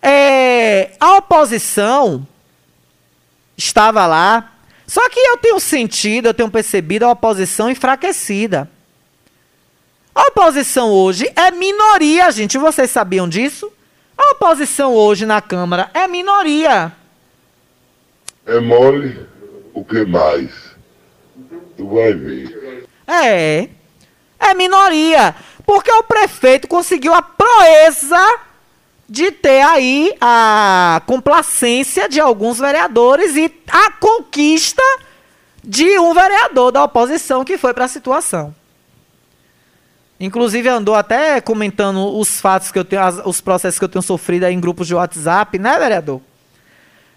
[0.00, 2.24] é, a oposição
[3.56, 4.52] estava lá,
[4.86, 8.70] só que eu tenho sentido, eu tenho percebido a oposição enfraquecida.
[10.14, 12.56] A oposição hoje é minoria, gente.
[12.56, 13.72] Vocês sabiam disso?
[14.22, 16.92] A oposição hoje na Câmara é minoria.
[18.46, 19.26] É mole
[19.74, 20.50] o que mais?
[21.76, 22.86] Tu vai ver.
[23.06, 23.68] É.
[24.38, 25.34] É minoria.
[25.66, 28.40] Porque o prefeito conseguiu a proeza
[29.08, 34.82] de ter aí a complacência de alguns vereadores e a conquista
[35.64, 38.54] de um vereador da oposição que foi para a situação.
[40.22, 44.02] Inclusive andou até comentando os fatos que eu tenho, as, os processos que eu tenho
[44.02, 46.20] sofrido aí em grupos de WhatsApp, né, vereador?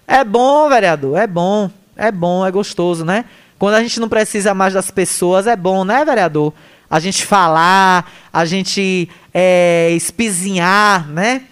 [0.07, 3.25] É bom, vereador, é bom, é bom, é gostoso, né?
[3.59, 6.51] Quando a gente não precisa mais das pessoas, é bom, né, vereador?
[6.89, 11.43] A gente falar, a gente é, espizinhar, né?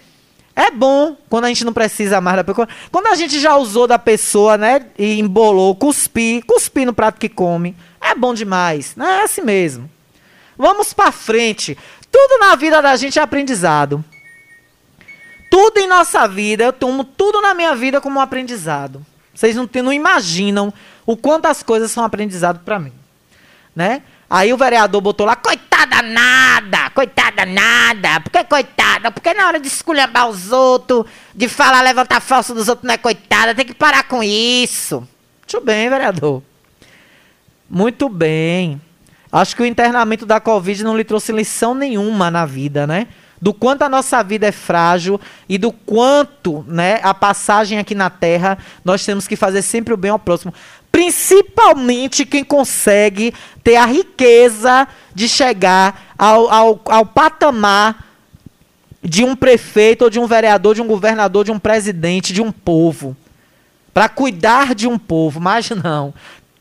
[0.56, 2.68] É bom quando a gente não precisa mais da pessoa.
[2.90, 4.86] Quando a gente já usou da pessoa, né?
[4.98, 7.76] E embolou, cuspir, cuspir no prato que come.
[8.00, 9.20] É bom demais, né?
[9.20, 9.93] É assim mesmo.
[10.56, 11.76] Vamos para frente.
[12.10, 14.04] Tudo na vida da gente é aprendizado.
[15.50, 19.04] Tudo em nossa vida, eu tomo tudo na minha vida como um aprendizado.
[19.32, 20.72] Vocês não, não imaginam
[21.06, 22.92] o quanto as coisas são aprendizado para mim,
[23.74, 24.02] né?
[24.28, 28.20] Aí o vereador botou lá, coitada nada, coitada nada.
[28.20, 29.10] Por que coitada?
[29.10, 32.98] Porque na hora de esculhambar os outros, de falar, levantar falso dos outros, não é
[32.98, 35.06] coitada, tem que parar com isso.
[35.40, 36.42] Muito bem, vereador.
[37.68, 38.80] Muito bem.
[39.34, 43.08] Acho que o internamento da Covid não lhe trouxe lição nenhuma na vida, né?
[43.42, 48.08] Do quanto a nossa vida é frágil e do quanto, né, a passagem aqui na
[48.08, 50.54] Terra, nós temos que fazer sempre o bem ao próximo.
[50.92, 58.06] Principalmente quem consegue ter a riqueza de chegar ao, ao, ao patamar
[59.02, 62.52] de um prefeito ou de um vereador, de um governador, de um presidente, de um
[62.52, 63.16] povo.
[63.92, 66.14] Para cuidar de um povo, mas não.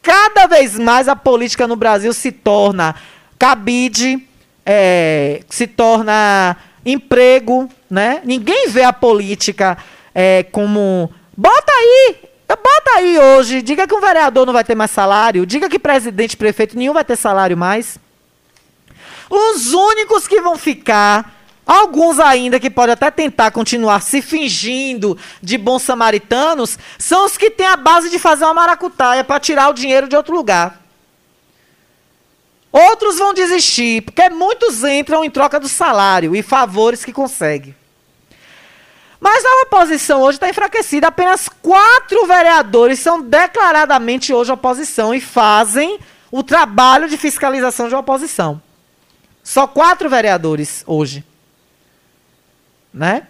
[0.04, 2.94] Cada vez mais a política no Brasil se torna
[3.40, 4.28] cabide,
[4.66, 8.22] é, se torna emprego, né?
[8.26, 9.78] Ninguém vê a política
[10.14, 11.10] é, como.
[11.36, 12.16] Bota aí!
[12.48, 16.38] Bota aí hoje, diga que um vereador não vai ter mais salário, diga que presidente,
[16.38, 17.98] prefeito, nenhum vai ter salário mais.
[19.30, 25.58] Os únicos que vão ficar, alguns ainda que podem até tentar continuar se fingindo de
[25.58, 29.74] bons samaritanos, são os que têm a base de fazer uma maracutaia para tirar o
[29.74, 30.82] dinheiro de outro lugar.
[32.72, 37.76] Outros vão desistir, porque muitos entram em troca do salário e favores que conseguem.
[39.24, 41.08] Mas a oposição hoje está enfraquecida.
[41.08, 45.98] Apenas quatro vereadores são declaradamente hoje oposição e fazem
[46.30, 48.62] o trabalho de fiscalização de oposição.
[49.42, 51.24] Só quatro vereadores hoje.
[52.94, 53.24] Né?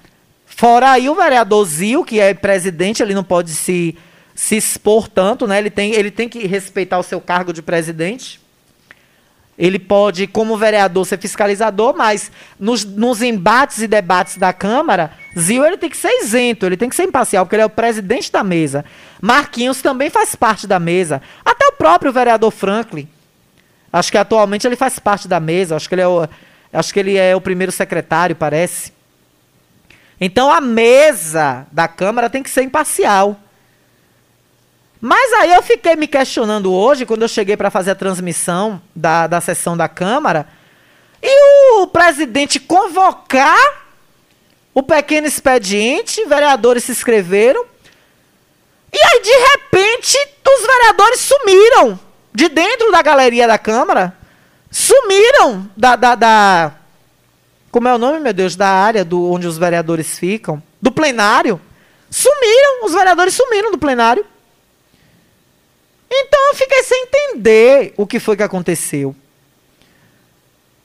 [0.45, 3.97] Fora aí o vereador Zil, que é presidente, ele não pode se,
[4.36, 5.57] se expor tanto, né?
[5.57, 8.43] ele, tem, ele tem que respeitar o seu cargo de presidente.
[9.57, 15.64] Ele pode, como vereador, ser fiscalizador, mas nos, nos, embates e debates da Câmara, Zil
[15.64, 18.32] ele tem que ser isento, ele tem que ser imparcial, porque ele é o presidente
[18.32, 18.84] da mesa.
[19.22, 21.22] Marquinhos também faz parte da mesa.
[21.45, 23.07] Até o próprio vereador Franklin.
[23.91, 25.76] Acho que atualmente ele faz parte da mesa.
[25.76, 26.28] Acho que ele é o,
[26.74, 28.91] acho que ele é o primeiro secretário, parece.
[30.26, 33.38] Então a mesa da Câmara tem que ser imparcial.
[35.01, 39.28] Mas aí eu fiquei me questionando hoje, quando eu cheguei para fazer a transmissão da,
[39.28, 40.47] da sessão da Câmara,
[41.21, 43.84] e o presidente convocar
[44.74, 47.65] o pequeno expediente, vereadores se inscreveram,
[48.93, 50.17] e aí de repente
[50.47, 51.99] os vereadores sumiram
[52.34, 54.15] de dentro da galeria da Câmara,
[54.71, 56.71] sumiram da, da, da
[57.74, 61.59] como é o nome, meu Deus, da área do, onde os vereadores ficam, do plenário.
[62.07, 64.24] Sumiram, os vereadores sumiram do plenário.
[66.07, 69.15] Então eu fiquei sem entender o que foi que aconteceu.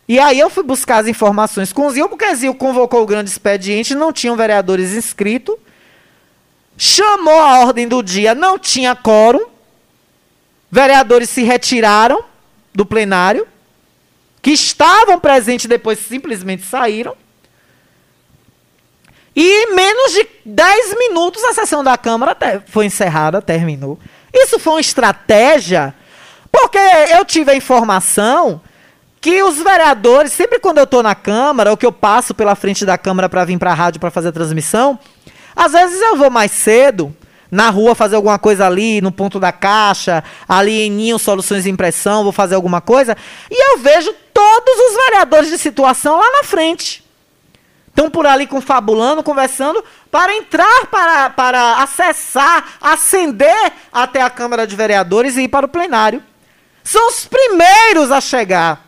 [0.08, 3.06] E aí eu fui buscar as informações com o Zil, porque o Zil convocou o
[3.06, 5.56] grande expediente, não tinham vereadores inscritos.
[6.78, 9.44] Chamou a ordem do dia, não tinha quórum.
[10.70, 12.24] Vereadores se retiraram
[12.74, 13.46] do plenário,
[14.48, 17.14] que estavam presentes depois simplesmente saíram.
[19.36, 22.34] E em menos de 10 minutos a sessão da Câmara
[22.66, 23.98] foi encerrada, terminou.
[24.32, 25.94] Isso foi uma estratégia,
[26.50, 26.78] porque
[27.14, 28.58] eu tive a informação
[29.20, 32.86] que os vereadores, sempre quando eu estou na Câmara, ou que eu passo pela frente
[32.86, 34.98] da Câmara para vir para a rádio para fazer a transmissão,
[35.54, 37.14] às vezes eu vou mais cedo,
[37.50, 41.70] na rua fazer alguma coisa ali, no ponto da caixa, ali em Ninho Soluções de
[41.70, 43.14] Impressão, vou fazer alguma coisa,
[43.50, 47.04] e eu vejo todos os vereadores de situação lá na frente.
[47.88, 54.76] Estão por ali confabulando, conversando, para entrar, para, para acessar, ascender até a Câmara de
[54.76, 56.22] Vereadores e ir para o plenário.
[56.84, 58.86] São os primeiros a chegar.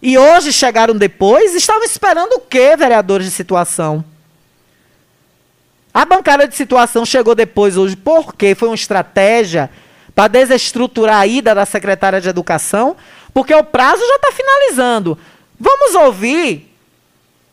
[0.00, 4.02] E hoje chegaram depois, estavam esperando o quê, vereadores de situação?
[5.92, 9.68] A bancada de situação chegou depois hoje porque foi uma estratégia
[10.14, 12.96] para desestruturar a ida da secretária de Educação,
[13.32, 15.18] porque o prazo já está finalizando.
[15.58, 16.70] Vamos ouvir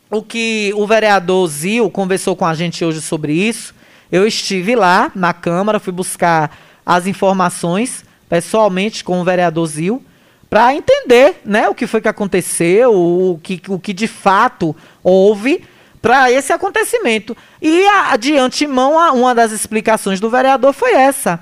[0.10, 3.76] o que o vereador Zil conversou com a gente hoje sobre isso.
[4.12, 10.04] Eu estive lá na Câmara, fui buscar as informações pessoalmente com o vereador Zil
[10.50, 15.64] para entender né, o que foi que aconteceu, o que, o que de fato houve
[16.02, 17.36] para esse acontecimento.
[17.62, 21.42] E a, de antemão, uma das explicações do vereador foi essa: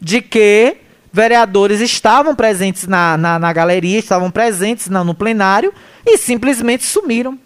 [0.00, 0.78] de que
[1.16, 5.72] vereadores estavam presentes na, na, na galeria, estavam presentes na, no plenário
[6.04, 7.38] e simplesmente sumiram.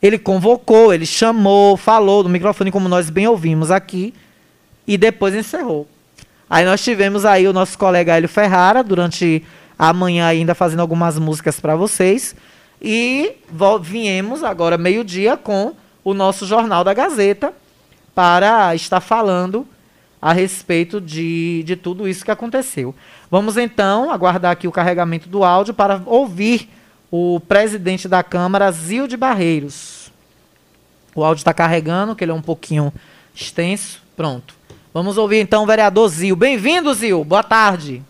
[0.00, 4.14] Ele convocou, ele chamou, falou no microfone, como nós bem ouvimos aqui,
[4.86, 5.86] e depois encerrou.
[6.48, 9.44] Aí nós tivemos aí o nosso colega Hélio Ferrara, durante
[9.78, 12.34] a manhã ainda fazendo algumas músicas para vocês.
[12.80, 13.32] E
[13.82, 17.52] viemos agora meio-dia com o nosso Jornal da Gazeta
[18.14, 19.68] para estar falando
[20.24, 22.94] a respeito de, de tudo isso que aconteceu.
[23.30, 26.70] Vamos então aguardar aqui o carregamento do áudio para ouvir
[27.10, 30.10] o presidente da Câmara, Zilde Barreiros.
[31.14, 32.90] O áudio está carregando, que ele é um pouquinho
[33.34, 34.00] extenso.
[34.16, 34.54] Pronto.
[34.94, 36.34] Vamos ouvir então o vereador Zil.
[36.34, 37.22] Bem-vindo, Zil.
[37.22, 38.02] Boa tarde.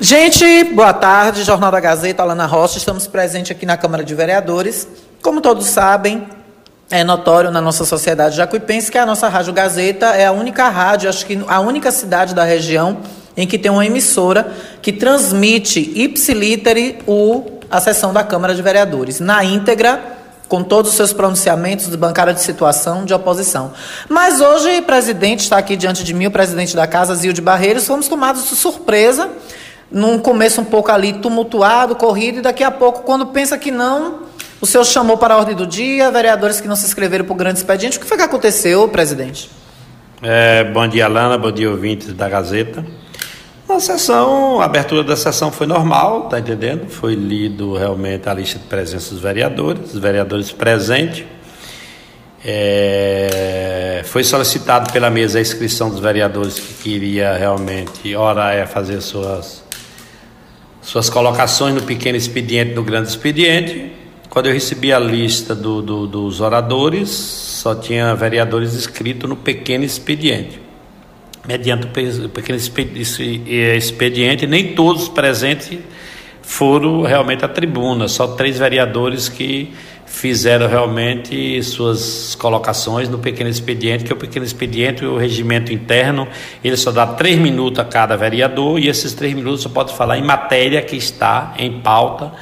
[0.00, 1.44] Gente, boa tarde.
[1.44, 2.76] Jornal da Gazeta, Alana Rocha.
[2.76, 4.88] Estamos presentes aqui na Câmara de Vereadores.
[5.22, 6.26] Como todos sabem,
[6.90, 11.08] é notório na nossa sociedade jacuipense que a nossa Rádio Gazeta é a única rádio,
[11.08, 12.98] acho que a única cidade da região
[13.36, 19.20] em que tem uma emissora que transmite ipsiliter o, a sessão da Câmara de Vereadores,
[19.20, 20.16] na íntegra,
[20.48, 23.72] com todos os seus pronunciamentos de bancada de situação de oposição.
[24.08, 28.06] Mas hoje, presidente, está aqui diante de mim, o presidente da casa, Zilde Barreiros, fomos
[28.08, 29.28] tomados de surpresa
[29.90, 34.20] num começo um pouco ali tumultuado, corrido, e daqui a pouco, quando pensa que não,
[34.60, 37.36] o senhor chamou para a ordem do dia, vereadores que não se inscreveram para o
[37.36, 37.98] grande expediente.
[37.98, 39.50] O que foi que aconteceu, presidente?
[40.22, 42.84] É, bom dia, Alana, bom dia, ouvintes da Gazeta.
[43.68, 46.88] A sessão, a abertura da sessão foi normal, tá entendendo?
[46.88, 51.24] Foi lido realmente a lista de presença dos vereadores, os vereadores presentes.
[52.44, 59.00] É, foi solicitado pela mesa a inscrição dos vereadores que queria realmente, ora é fazer
[59.00, 59.64] suas
[60.80, 64.05] suas colocações no pequeno expediente, no grande expediente.
[64.36, 69.82] Quando eu recebi a lista do, do, dos oradores, só tinha vereadores inscritos no pequeno
[69.82, 70.60] expediente.
[71.48, 75.78] Mediante o pequeno expediente, nem todos presentes
[76.42, 79.72] foram realmente à tribuna, só três vereadores que
[80.04, 86.28] fizeram realmente suas colocações no pequeno expediente, que é o pequeno expediente, o regimento interno,
[86.62, 90.18] ele só dá três minutos a cada vereador e esses três minutos só pode falar
[90.18, 92.34] em matéria que está em pauta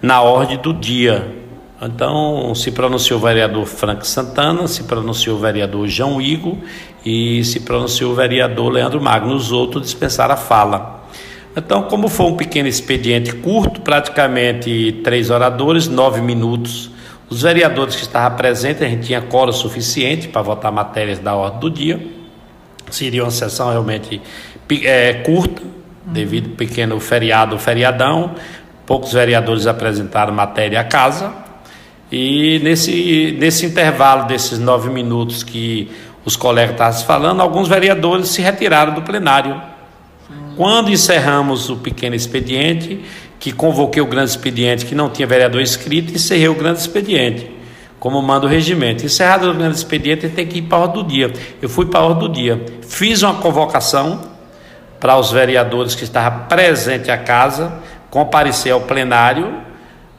[0.00, 1.36] na ordem do dia.
[1.82, 6.56] Então, se pronunciou o vereador Frank Santana, se pronunciou o vereador João Igor
[7.04, 9.34] e se pronunciou o vereador Leandro Magno.
[9.34, 11.08] Os outros dispensaram a fala.
[11.56, 16.90] Então, como foi um pequeno expediente curto, praticamente três oradores, nove minutos
[17.30, 21.60] os vereadores que estavam presentes, a gente tinha coro suficiente para votar matérias da ordem
[21.60, 22.04] do dia.
[22.90, 24.20] Seria uma sessão realmente
[24.82, 25.62] é, curta,
[26.04, 28.34] devido ao pequeno feriado, feriadão.
[28.90, 31.32] Poucos vereadores apresentaram matéria à casa.
[32.10, 35.88] E nesse, nesse intervalo desses nove minutos que
[36.24, 39.62] os colegas estavam falando, alguns vereadores se retiraram do plenário.
[40.56, 43.04] Quando encerramos o pequeno expediente,
[43.38, 47.48] que convoquei o grande expediente, que não tinha vereador inscrito, encerrei o grande expediente,
[48.00, 49.06] como manda o regimento.
[49.06, 51.32] Encerrado o grande expediente, tem que ir para a ordem do dia.
[51.62, 52.60] Eu fui para a ordem do dia.
[52.82, 54.20] Fiz uma convocação
[54.98, 57.72] para os vereadores que estavam presentes à casa,
[58.10, 59.54] comparecer ao plenário,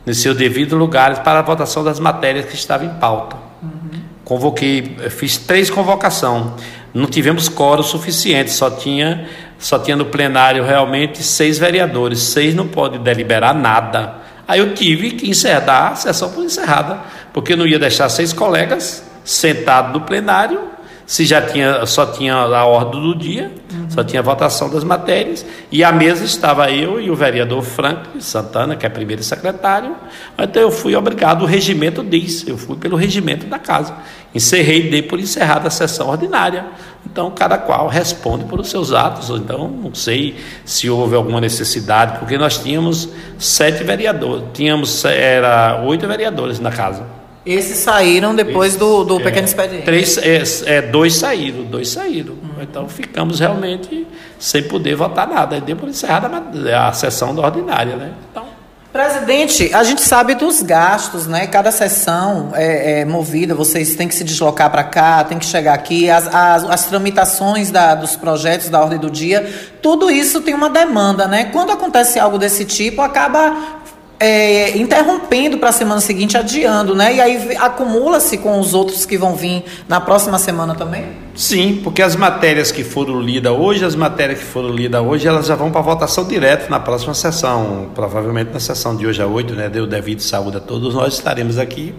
[0.05, 3.35] nos seus devidos lugares, para a votação das matérias que estavam em pauta.
[3.61, 4.01] Uhum.
[4.23, 6.47] Convoquei, fiz três convocações.
[6.93, 9.27] Não tivemos coro suficiente, só tinha,
[9.59, 14.15] só tinha no plenário realmente seis vereadores, seis não pode deliberar nada.
[14.47, 16.99] Aí eu tive que encerrar a sessão por encerrada,
[17.31, 20.70] porque eu não ia deixar seis colegas sentados no plenário
[21.11, 23.89] se já tinha, só tinha a ordem do dia, uhum.
[23.89, 28.23] só tinha a votação das matérias, e a mesa estava eu e o vereador Frank
[28.23, 29.93] Santana, que é primeiro secretário,
[30.39, 33.93] então eu fui obrigado, o regimento diz, eu fui pelo regimento da casa.
[34.33, 36.67] Encerrei, dei por encerrada a sessão ordinária.
[37.05, 39.29] Então, cada qual responde por os seus atos.
[39.31, 46.07] Então, não sei se houve alguma necessidade, porque nós tínhamos sete vereadores, tínhamos era oito
[46.07, 47.20] vereadores na casa.
[47.45, 49.83] Esses saíram depois do, do pequeno é, expediente.
[49.83, 52.33] Três, é, é, dois saíram, dois saíram.
[52.33, 52.61] Uhum.
[52.61, 55.59] Então ficamos realmente sem poder votar nada.
[55.59, 56.29] Deu por encerrada
[56.75, 58.13] a, a sessão da ordinária, né?
[58.29, 58.45] Então,
[58.91, 61.47] Presidente, a gente sabe dos gastos, né?
[61.47, 65.73] Cada sessão é, é movida, vocês têm que se deslocar para cá, tem que chegar
[65.73, 69.49] aqui, as, as, as tramitações da, dos projetos da ordem do dia,
[69.81, 71.45] tudo isso tem uma demanda, né?
[71.53, 73.80] Quando acontece algo desse tipo, acaba
[74.23, 77.15] é, interrompendo para a semana seguinte, adiando, né?
[77.15, 81.05] E aí acumula-se com os outros que vão vir na próxima semana também?
[81.33, 85.47] Sim, porque as matérias que foram lidas hoje, as matérias que foram lidas hoje, elas
[85.47, 87.89] já vão para votação direto na próxima sessão.
[87.95, 89.69] Provavelmente na sessão de hoje a 8, né?
[89.69, 91.91] Deu devido saúde a todos nós, estaremos aqui.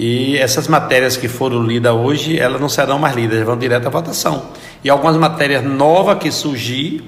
[0.00, 3.90] E essas matérias que foram lidas hoje, elas não serão mais lidas, vão direto à
[3.90, 4.46] votação.
[4.82, 7.04] E algumas matérias novas que surgir,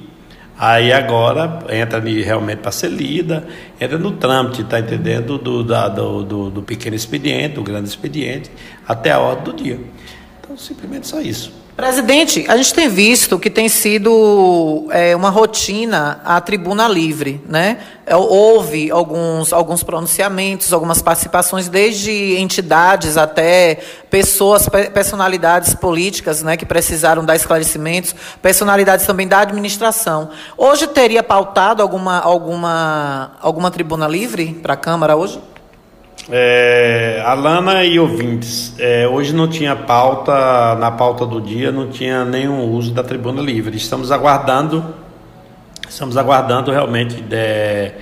[0.57, 3.47] Aí agora entra realmente para ser lida,
[3.81, 5.37] entra no trâmite, está entendendo?
[5.37, 8.51] Do, da, do, do, do, pequeno expediente, do grande expediente,
[8.87, 9.81] até a hora do dia.
[10.41, 11.64] Então, simplesmente só isso.
[11.77, 17.79] Presidente, a gente tem visto que tem sido é, uma rotina a tribuna livre, né?
[18.07, 26.65] É, houve alguns, alguns pronunciamentos, algumas participações, desde entidades até pessoas, personalidades políticas, né, que
[26.65, 30.31] precisaram dar esclarecimentos, personalidades também da administração.
[30.57, 35.41] Hoje teria pautado alguma, alguma, alguma tribuna livre para a Câmara hoje?
[36.31, 42.25] É, Alana e ouvintes, é, hoje não tinha pauta, na pauta do dia não tinha
[42.25, 43.77] nenhum uso da tribuna livre.
[43.77, 44.83] Estamos aguardando,
[45.89, 47.93] estamos aguardando realmente, de,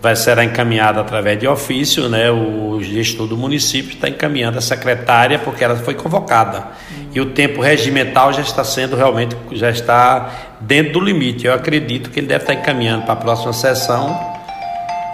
[0.00, 2.30] vai ser encaminhada através de ofício, né?
[2.30, 6.68] O gestor do município está encaminhando a secretária porque ela foi convocada.
[7.12, 11.46] E o tempo regimental já está sendo realmente, já está dentro do limite.
[11.46, 14.16] Eu acredito que ele deve estar encaminhando para a próxima sessão.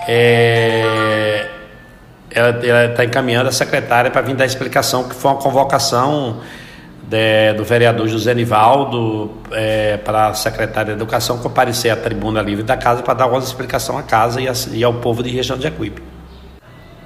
[0.09, 1.60] É,
[2.33, 6.41] ela está encaminhando a secretária para vir dar explicação, que foi uma convocação
[7.03, 12.63] de, do vereador José Nivaldo é, para a secretária de Educação comparecer à tribuna livre
[12.63, 15.59] da casa para dar uma explicação à casa e, a, e ao povo de região
[15.59, 16.01] de Jacuípe.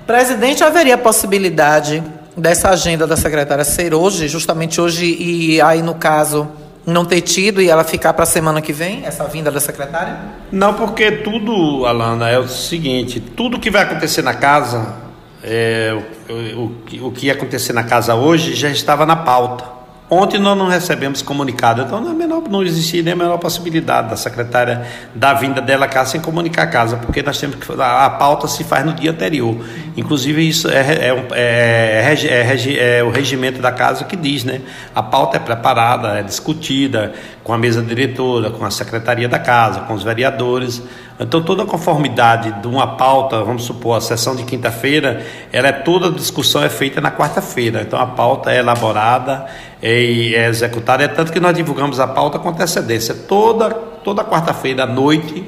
[0.07, 2.03] Presidente, haveria possibilidade
[2.37, 6.47] dessa agenda da secretária ser hoje, justamente hoje, e aí no caso
[6.87, 10.19] não ter tido e ela ficar para a semana que vem, essa vinda da secretária?
[10.53, 15.04] Não, porque tudo, Alana, é o seguinte: tudo que vai acontecer na casa
[15.45, 15.97] é,
[16.29, 19.75] o, o, o que ia acontecer na casa hoje já estava na pauta.
[20.09, 24.11] Ontem nós não recebemos comunicado, então não, é menor, não existia nem a menor possibilidade
[24.11, 28.05] da secretária da vinda dela cá sem comunicar a casa, porque nós temos que a,
[28.05, 29.57] a pauta se faz no dia anterior.
[29.97, 34.61] Inclusive isso é, é, é, é, é, o regimento da casa que diz, né?
[34.95, 37.15] A pauta é preparada, é discutida
[37.45, 40.83] com a mesa diretora, com a secretaria da casa, com os vereadores.
[41.21, 45.73] Então, toda a conformidade de uma pauta, vamos supor, a sessão de quinta-feira, ela é
[45.73, 47.83] toda discussão é feita na quarta-feira.
[47.83, 49.45] Então, a pauta é elaborada
[49.83, 51.05] e é executada.
[51.05, 53.15] É tanto que nós divulgamos a pauta com antecedência.
[53.15, 55.45] Toda, toda quarta-feira à noite,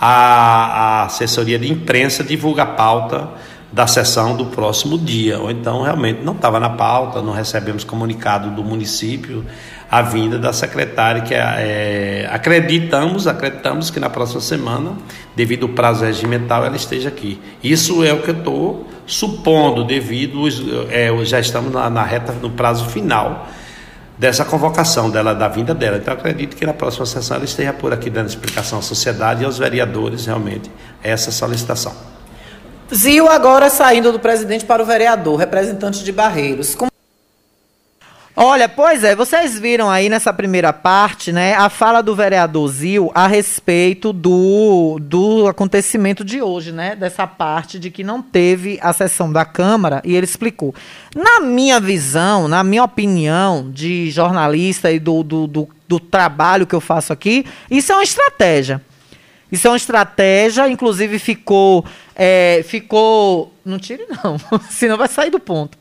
[0.00, 3.28] a, a assessoria de imprensa divulga a pauta
[3.72, 5.38] da sessão do próximo dia.
[5.38, 9.44] Ou então, realmente, não estava na pauta, não recebemos comunicado do município
[9.90, 14.92] a vinda da secretária, que é, é, acreditamos, acreditamos que na próxima semana,
[15.34, 17.40] devido ao prazo regimental, ela esteja aqui.
[17.62, 20.42] Isso é o que eu estou supondo, devido,
[20.90, 23.48] é, já estamos na, na, reta, no prazo final
[24.18, 25.98] dessa convocação dela, da vinda dela.
[25.98, 29.44] Então acredito que na próxima sessão ela esteja por aqui dando explicação à sociedade e
[29.44, 30.70] aos vereadores, realmente,
[31.02, 31.94] essa solicitação.
[32.92, 36.74] Zio agora saindo do presidente para o vereador, representante de Barreiros.
[36.74, 36.90] Como
[38.38, 43.10] Olha, pois é, vocês viram aí nessa primeira parte, né, a fala do vereador Zil
[43.14, 48.92] a respeito do, do acontecimento de hoje, né, dessa parte de que não teve a
[48.92, 50.74] sessão da Câmara e ele explicou.
[51.14, 56.74] Na minha visão, na minha opinião de jornalista e do, do, do, do trabalho que
[56.74, 58.82] eu faço aqui, isso é uma estratégia.
[59.50, 61.86] Isso é uma estratégia, inclusive ficou.
[62.14, 63.54] É, ficou.
[63.64, 64.36] Não tire, não,
[64.68, 65.78] senão vai sair do ponto.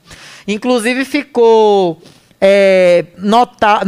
[0.48, 2.00] Inclusive ficou
[2.48, 3.82] é, notar.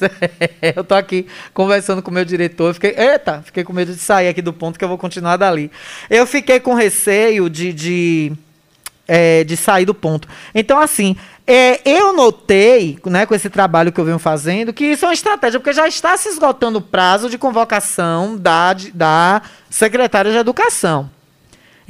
[0.74, 2.72] eu tô aqui conversando com o meu diretor.
[2.72, 5.70] Fiquei, eita, fiquei com medo de sair aqui do ponto que eu vou continuar dali.
[6.08, 8.32] Eu fiquei com receio de, de,
[9.06, 10.26] é, de sair do ponto.
[10.54, 11.14] Então, assim,
[11.46, 15.14] é, eu notei, né, com esse trabalho que eu venho fazendo, que isso é uma
[15.14, 21.10] estratégia, porque já está se esgotando o prazo de convocação da, da secretária de Educação.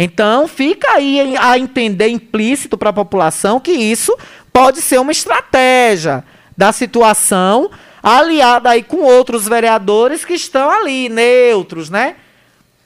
[0.03, 4.17] Então, fica aí a entender implícito para a população que isso
[4.51, 6.25] pode ser uma estratégia
[6.57, 7.71] da situação,
[8.03, 12.17] aliada aí com outros vereadores que estão ali, neutros, né?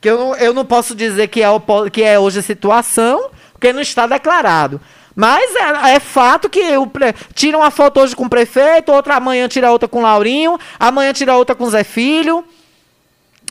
[0.01, 1.47] Que eu, eu não posso dizer que é,
[1.93, 4.81] que é hoje a situação, porque não está declarado.
[5.15, 6.91] Mas é, é fato que o
[7.33, 11.13] tira uma foto hoje com o prefeito, outra amanhã tira outra com o Laurinho, amanhã
[11.13, 12.45] tira outra com o Zé Filho.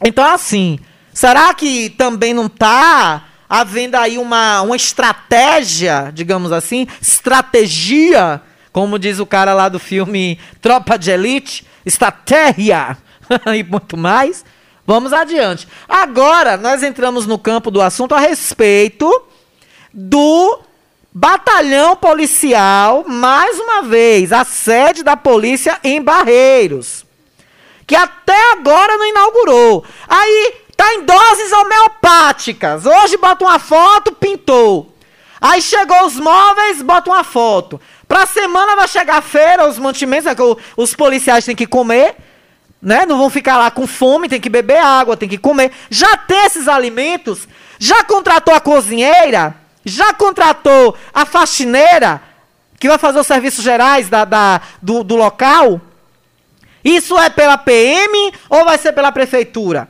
[0.05, 0.79] Então, assim,
[1.13, 8.41] será que também não está havendo aí uma, uma estratégia, digamos assim, estratégia,
[8.71, 12.97] como diz o cara lá do filme Tropa de Elite, estratégia
[13.55, 14.43] e muito mais.
[14.87, 15.67] Vamos adiante.
[15.87, 19.07] Agora, nós entramos no campo do assunto a respeito
[19.93, 20.61] do
[21.13, 27.05] batalhão policial, mais uma vez, a sede da polícia em Barreiros.
[27.85, 29.85] Que até agora não inaugurou.
[30.07, 32.85] Aí tá em doses homeopáticas.
[32.85, 34.93] Hoje bota uma foto, pintou.
[35.39, 37.79] Aí chegou os móveis, bota uma foto.
[38.07, 40.41] Pra semana vai chegar a feira, os mantimentos, é que
[40.75, 42.15] os policiais têm que comer
[42.81, 43.05] né?
[43.05, 45.71] Não vão ficar lá com fome, tem que beber água, tem que comer.
[45.89, 47.47] Já tem esses alimentos?
[47.79, 49.55] Já contratou a cozinheira?
[49.85, 52.21] Já contratou a faxineira?
[52.77, 55.79] Que vai fazer os serviços gerais da, da do, do local?
[56.83, 59.87] Isso é pela PM ou vai ser pela prefeitura?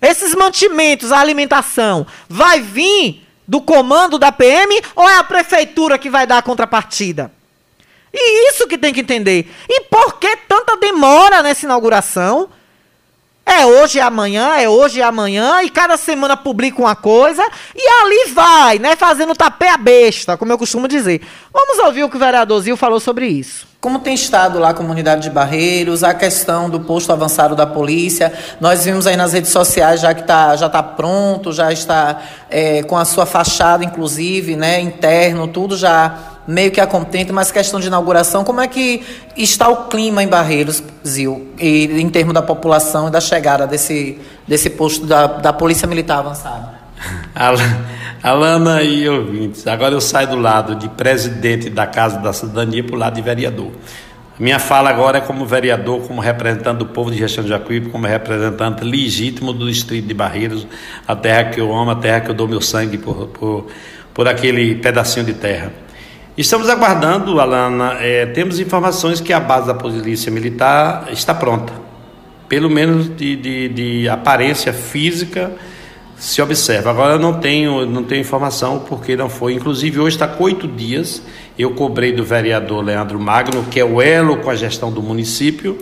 [0.00, 6.10] Esses mantimentos, a alimentação, vai vir do comando da PM ou é a prefeitura que
[6.10, 7.32] vai dar a contrapartida?
[8.12, 9.50] E isso que tem que entender.
[9.68, 12.48] E por que tanta demora nessa inauguração?
[13.48, 17.88] É hoje e amanhã, é hoje e amanhã, e cada semana publica uma coisa, e
[18.02, 21.20] ali vai, né, fazendo tapé a besta, como eu costumo dizer.
[21.54, 23.68] Vamos ouvir o que o vereador Zil falou sobre isso.
[23.80, 28.32] Como tem estado lá a comunidade de Barreiros, a questão do posto avançado da polícia,
[28.60, 32.20] nós vimos aí nas redes sociais já que tá, já está pronto, já está
[32.50, 37.50] é, com a sua fachada, inclusive, né, interno, tudo já meio que a contente, mas
[37.50, 39.02] questão de inauguração, como é que
[39.36, 44.18] está o clima em Barreiros, Zil, e, em termos da população e da chegada desse,
[44.46, 46.76] desse posto da, da Polícia Militar Avançada?
[48.22, 52.96] Alana e ouvintes, agora eu saio do lado de presidente da Casa da Cidadania para
[52.96, 53.70] o lado de vereador.
[54.38, 58.06] Minha fala agora é como vereador, como representante do povo de Gestão de Jacuípe, como
[58.06, 60.66] representante legítimo do distrito de Barreiros,
[61.08, 63.66] a terra que eu amo, a terra que eu dou meu sangue por, por,
[64.12, 65.72] por aquele pedacinho de terra.
[66.36, 71.72] Estamos aguardando, Alana, é, temos informações que a base da Polícia Militar está pronta,
[72.46, 75.50] pelo menos de, de, de aparência física
[76.18, 76.90] se observa.
[76.90, 79.54] Agora eu não tenho, não tenho informação porque não foi.
[79.54, 81.22] Inclusive hoje está com oito dias.
[81.58, 85.78] Eu cobrei do vereador Leandro Magno, que é o elo com a gestão do município,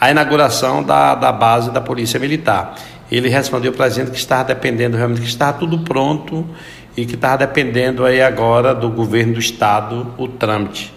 [0.00, 2.74] a inauguração da, da base da Polícia Militar.
[3.08, 6.44] Ele respondeu para a gente que estava dependendo realmente, que estava tudo pronto
[6.96, 10.92] e que estava dependendo aí agora do governo do estado o trâmite.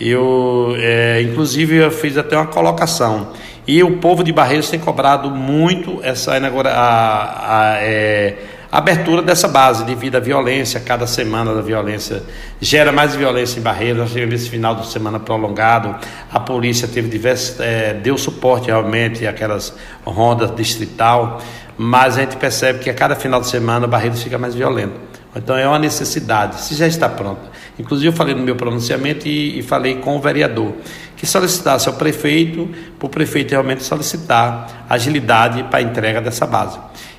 [0.00, 3.32] Eu, é, inclusive, eu fiz até uma colocação.
[3.66, 8.38] E o povo de Barreiros tem cobrado muito essa a, a, a, é,
[8.72, 10.80] abertura dessa base devido à violência.
[10.80, 12.22] Cada semana da violência
[12.60, 13.98] gera mais violência em Barreiros.
[13.98, 15.94] Nós tivemos esse final de semana prolongado.
[16.32, 21.42] A polícia teve diversos, é, deu suporte realmente àquelas rondas distrital.
[21.76, 25.09] Mas a gente percebe que a cada final de semana Barreiros fica mais violento.
[25.34, 27.42] Então é uma necessidade, se já está pronta.
[27.78, 30.74] Inclusive eu falei no meu pronunciamento e, e falei com o vereador
[31.16, 32.68] que solicitasse ao prefeito,
[32.98, 36.78] para o prefeito realmente solicitar agilidade para a entrega dessa base.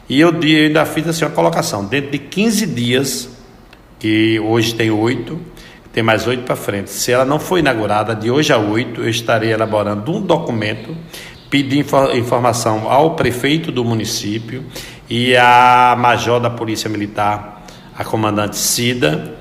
[0.10, 3.30] E eu, eu ainda fiz assim uma colocação, dentro de 15 dias,
[3.98, 5.40] que hoje tem oito,
[5.94, 6.90] tem mais oito para frente.
[6.90, 10.98] Se ela não for inaugurada, de hoje a oito, eu estarei elaborando um documento
[11.50, 11.86] pedindo
[12.16, 14.66] informação ao prefeito do município
[15.10, 17.61] e à major da Polícia Militar
[18.02, 19.36] a comandante Cida,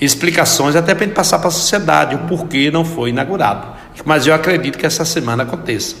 [0.00, 3.66] explicações até para a gente passar para a sociedade o porquê não foi inaugurado.
[4.04, 5.96] Mas eu acredito que essa semana aconteça.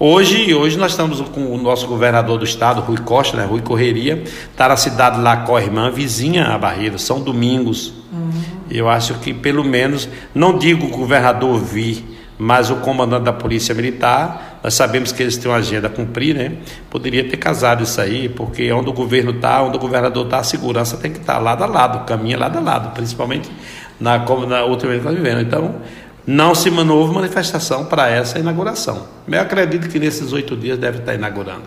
[0.00, 4.22] Hoje, hoje nós estamos com o nosso governador do estado, Rui Costa, né, Rui Correria,
[4.50, 7.92] está na cidade lá com a irmã vizinha a Barreira, são domingos.
[8.12, 8.30] Uhum.
[8.70, 12.04] Eu acho que pelo menos, não digo o governador vir,
[12.38, 16.34] mas o comandante da Polícia Militar, nós sabemos que eles têm uma agenda a cumprir,
[16.34, 16.52] né?
[16.90, 20.44] Poderia ter casado isso aí, porque onde o governo está, onde o governador está, a
[20.44, 23.50] segurança tem que estar tá lado a lado, caminha lado a lado, principalmente
[24.00, 25.42] na, na última vez que nós vivemos.
[25.42, 25.76] Então,
[26.26, 29.06] não se houve manifestação para essa inauguração.
[29.26, 31.62] Eu acredito que nesses oito dias deve estar inaugurando,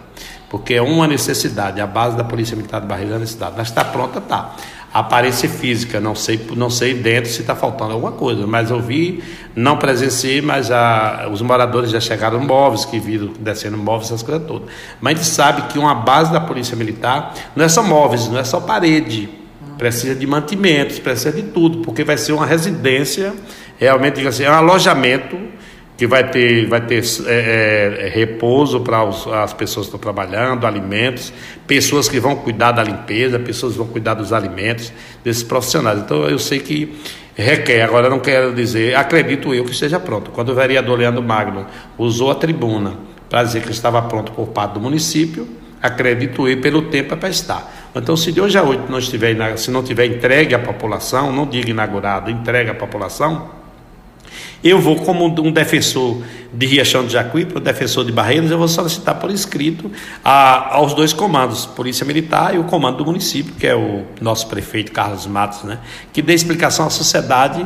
[0.49, 3.55] porque é uma necessidade, a base da Polícia Militar de Barreira é necessidade.
[3.57, 4.55] Mas está pronta, está
[4.93, 9.23] aparência física, não sei, não sei dentro se está faltando alguma coisa, mas eu vi,
[9.55, 14.45] não presenciei, mas a, os moradores já chegaram móveis, que viram descendo móveis, essas coisas
[14.45, 14.69] todas.
[14.99, 18.37] Mas a gente sabe que uma base da Polícia Militar não é só móveis, não
[18.37, 19.29] é só parede,
[19.77, 23.33] precisa de mantimentos, precisa de tudo, porque vai ser uma residência,
[23.77, 25.37] realmente, assim, é um alojamento
[26.01, 29.03] que vai ter, vai ter é, é, repouso para
[29.43, 31.31] as pessoas que estão trabalhando, alimentos,
[31.67, 34.91] pessoas que vão cuidar da limpeza, pessoas que vão cuidar dos alimentos
[35.23, 35.99] desses profissionais.
[35.99, 36.99] Então eu sei que
[37.35, 40.31] requer, agora não quero dizer, acredito eu que esteja pronto.
[40.31, 41.67] Quando o vereador Leandro Magno
[41.99, 42.93] usou a tribuna
[43.29, 45.47] para dizer que estava pronto por parte do município,
[45.79, 47.91] acredito eu, pelo tempo é para estar.
[47.95, 51.45] Então, se de hoje a hoje não estiver, se não tiver entregue à população, não
[51.45, 53.60] diga inaugurado, entregue à população,
[54.63, 56.21] eu vou, como um defensor
[56.53, 59.91] de Riachão de Jacuípe, um defensor de Barreiras, eu vou solicitar por escrito
[60.23, 64.47] a, aos dois comandos, Polícia Militar e o comando do município, que é o nosso
[64.47, 65.79] prefeito Carlos Matos, né,
[66.11, 67.65] que dê explicação à sociedade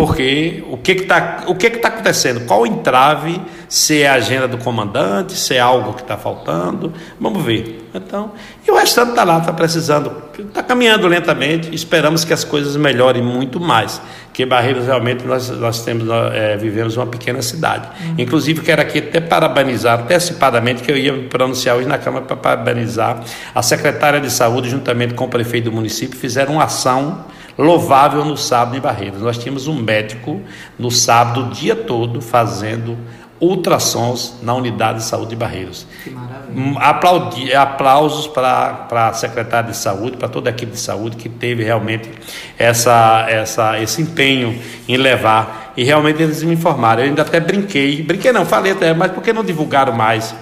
[0.00, 2.46] porque o que está o que que tá acontecendo?
[2.46, 3.38] Qual o entrave?
[3.68, 6.90] Se é a agenda do comandante, se é algo que está faltando?
[7.20, 7.86] Vamos ver.
[7.94, 8.32] Então,
[8.66, 11.72] e o restante está lá, está precisando, está caminhando lentamente.
[11.74, 14.00] Esperamos que as coisas melhorem muito mais.
[14.32, 17.88] Que Barreiros realmente nós, nós temos, é, vivemos uma pequena cidade.
[18.00, 18.14] Uhum.
[18.18, 22.36] Inclusive, quero aqui até parabenizar, antecipadamente, que eu ia me pronunciar hoje na Câmara para
[22.36, 23.22] parabenizar
[23.54, 27.26] a secretária de saúde, juntamente com o prefeito do município, fizeram uma ação
[27.60, 29.20] louvável no sábado em Barreiras.
[29.20, 30.40] Nós tínhamos um médico
[30.78, 32.96] no sábado o dia todo fazendo
[33.40, 35.86] ultrassons na unidade de saúde de Barreiros.
[36.04, 36.78] Que maravilha.
[36.78, 41.64] Aplaudi, aplausos para a secretária de saúde, para toda a equipe de saúde que teve
[41.64, 42.10] realmente
[42.58, 45.72] essa, essa, esse empenho em levar.
[45.76, 47.02] E realmente eles me informaram.
[47.02, 50.34] Eu ainda até brinquei, brinquei não, falei até, mas por que não divulgaram mais?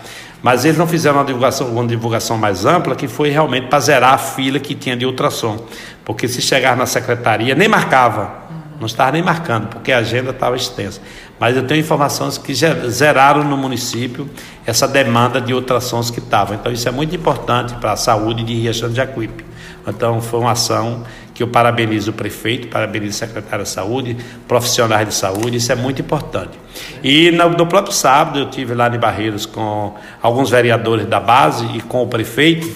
[0.43, 4.14] Mas eles não fizeram uma divulgação, uma divulgação mais ampla, que foi realmente para zerar
[4.14, 5.64] a fila que tinha de ultrassom.
[6.05, 10.57] Porque se chegar na secretaria, nem marcava, não estava nem marcando, porque a agenda estava
[10.57, 11.01] extensa.
[11.39, 14.28] Mas eu tenho informações que zeraram no município
[14.64, 16.55] essa demanda de ultrassons que estava.
[16.55, 19.45] Então isso é muito importante para a saúde de Riachão de Jacuípe.
[19.86, 21.05] Então foi uma ação
[21.39, 24.16] que eu parabenizo o prefeito, parabenizo o secretário de saúde,
[24.49, 26.59] profissionais de saúde, isso é muito importante.
[27.01, 31.64] E no, no próprio sábado eu tive lá em Barreiros com alguns vereadores da base
[31.76, 32.68] e com o prefeito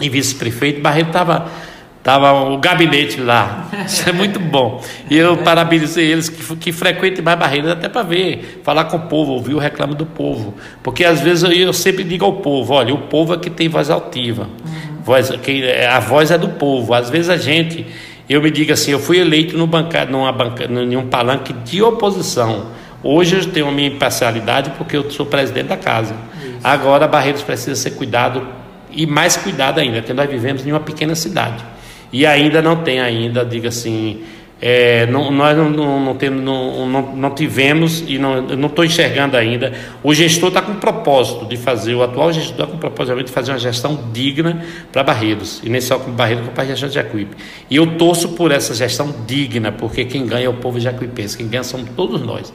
[0.00, 0.80] e vice-prefeito.
[0.80, 1.50] Barreiro estava
[2.02, 3.68] Tava o gabinete lá.
[3.84, 4.80] Isso é muito bom.
[5.10, 9.00] E eu parabenizei eles que, que frequentem mais barreiras, até para ver, falar com o
[9.00, 10.54] povo, ouvir o reclamo do povo.
[10.84, 13.68] Porque às vezes eu, eu sempre digo ao povo: olha, o povo é que tem
[13.68, 14.48] voz altiva.
[15.06, 16.92] Voz, que, a voz é do povo.
[16.92, 17.86] Às vezes a gente,
[18.28, 21.80] eu me digo assim: eu fui eleito no bancada, numa banca, em um palanque de
[21.80, 22.66] oposição.
[23.04, 26.12] Hoje eu tenho a minha imparcialidade porque eu sou presidente da casa.
[26.42, 26.58] Isso.
[26.64, 28.48] Agora Barreiros precisa ser cuidado
[28.90, 31.64] e mais cuidado ainda, porque nós vivemos em uma pequena cidade
[32.12, 34.22] e ainda não tem ainda, diga assim,
[34.60, 39.72] é, não, nós não, não, temos, não, tivemos e não estou enxergando ainda.
[40.02, 43.22] O gestor está com o propósito de fazer, o atual gestor está com o propósito
[43.22, 46.66] de fazer uma gestão digna para Barreiros, e nem só com Barreiros, como para a
[46.68, 47.36] gestão de Jacuípe.
[47.68, 51.48] E eu torço por essa gestão digna, porque quem ganha é o povo jacuipense, quem
[51.48, 52.52] ganha somos todos nós.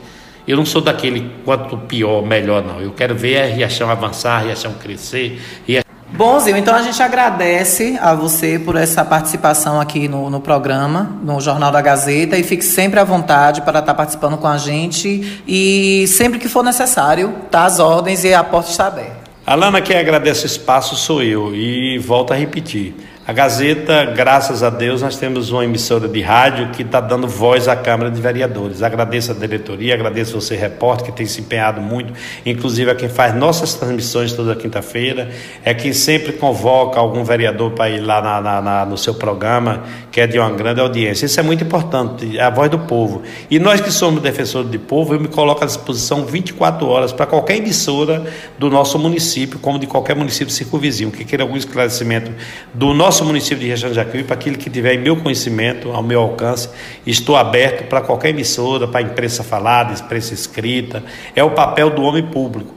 [0.47, 2.81] Eu não sou daquele quanto pior, melhor, não.
[2.81, 5.39] Eu quero ver a Riachão avançar, a Riachão crescer.
[5.67, 10.41] Riachão Bom, Zil, então a gente agradece a você por essa participação aqui no, no
[10.41, 14.57] programa, no Jornal da Gazeta, e fique sempre à vontade para estar participando com a
[14.57, 19.21] gente e sempre que for necessário, tá às ordens e a porta está aberta.
[19.45, 22.93] Alana, quem agradece o espaço sou eu e volto a repetir.
[23.31, 27.65] A Gazeta, graças a Deus, nós temos uma emissora de rádio que está dando voz
[27.65, 28.83] à Câmara de Vereadores.
[28.83, 32.11] Agradeço a diretoria, agradeço você, repórter, que tem se empenhado muito,
[32.45, 35.31] inclusive a quem faz nossas transmissões toda quinta-feira,
[35.63, 39.81] é quem sempre convoca algum vereador para ir lá na, na, na, no seu programa,
[40.11, 41.25] que é de uma grande audiência.
[41.25, 43.21] Isso é muito importante, é a voz do povo.
[43.49, 47.25] E nós que somos defensores do povo, eu me coloco à disposição 24 horas para
[47.25, 48.25] qualquer emissora
[48.59, 52.29] do nosso município, como de qualquer município circunvizinho, que queira algum esclarecimento
[52.73, 55.91] do nosso nosso município de Região de Jacuí, para aquele que tiver em meu conhecimento,
[55.91, 56.69] ao meu alcance,
[57.05, 61.03] estou aberto para qualquer emissora, para a imprensa falada, imprensa escrita.
[61.35, 62.73] É o papel do homem público.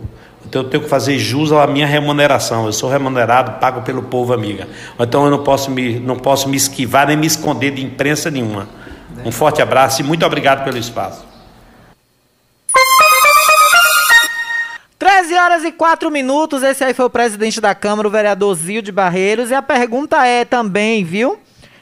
[0.47, 2.67] Então eu tenho que fazer jus à minha remuneração.
[2.67, 4.69] Eu sou remunerado, pago pelo povo, amiga.
[5.01, 8.69] Então eu não posso me, não posso me esquivar nem me esconder de imprensa nenhuma.
[9.25, 11.34] Um forte abraço e muito obrigado pelo espaço.
[15.25, 16.63] 13 horas e 4 minutos.
[16.63, 19.51] Esse aí foi o presidente da Câmara, o vereador Zio de Barreiros.
[19.51, 21.39] E a pergunta é também, viu?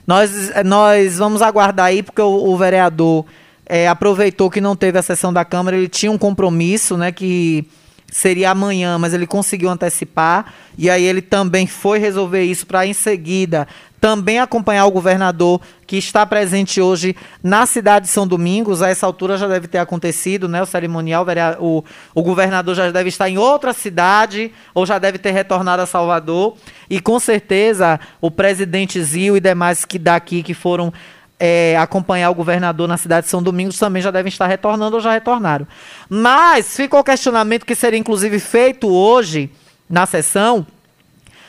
[0.07, 3.25] Nós, nós vamos aguardar aí, porque o, o vereador
[3.67, 7.11] é, aproveitou que não teve a sessão da Câmara, ele tinha um compromisso, né?
[7.11, 7.67] Que
[8.07, 10.55] seria amanhã, mas ele conseguiu antecipar.
[10.79, 13.67] E aí ele também foi resolver isso para em seguida
[14.03, 18.83] também acompanhar o governador que está presente hoje na cidade de São Domingos.
[18.83, 20.61] A essa altura já deve ter acontecido, né?
[20.61, 21.25] O cerimonial,
[21.61, 25.87] o, o governador já deve estar em outra cidade ou já deve ter retornado a
[25.87, 26.57] Salvador.
[26.91, 30.93] E com certeza o presidente Zio e demais que daqui que foram
[31.39, 35.01] é, acompanhar o governador na cidade de São Domingos também já devem estar retornando ou
[35.01, 35.65] já retornaram.
[36.09, 39.49] Mas ficou o questionamento que seria inclusive feito hoje
[39.89, 40.67] na sessão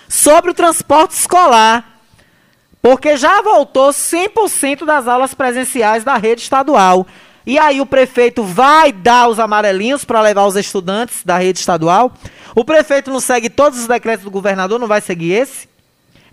[0.07, 1.92] sobre o transporte escolar.
[2.83, 7.07] Porque já voltou 100% das aulas presenciais da rede estadual.
[7.47, 12.11] E aí o prefeito vai dar os amarelinhos para levar os estudantes da rede estadual.
[12.53, 15.69] O prefeito não segue todos os decretos do governador, não vai seguir esse?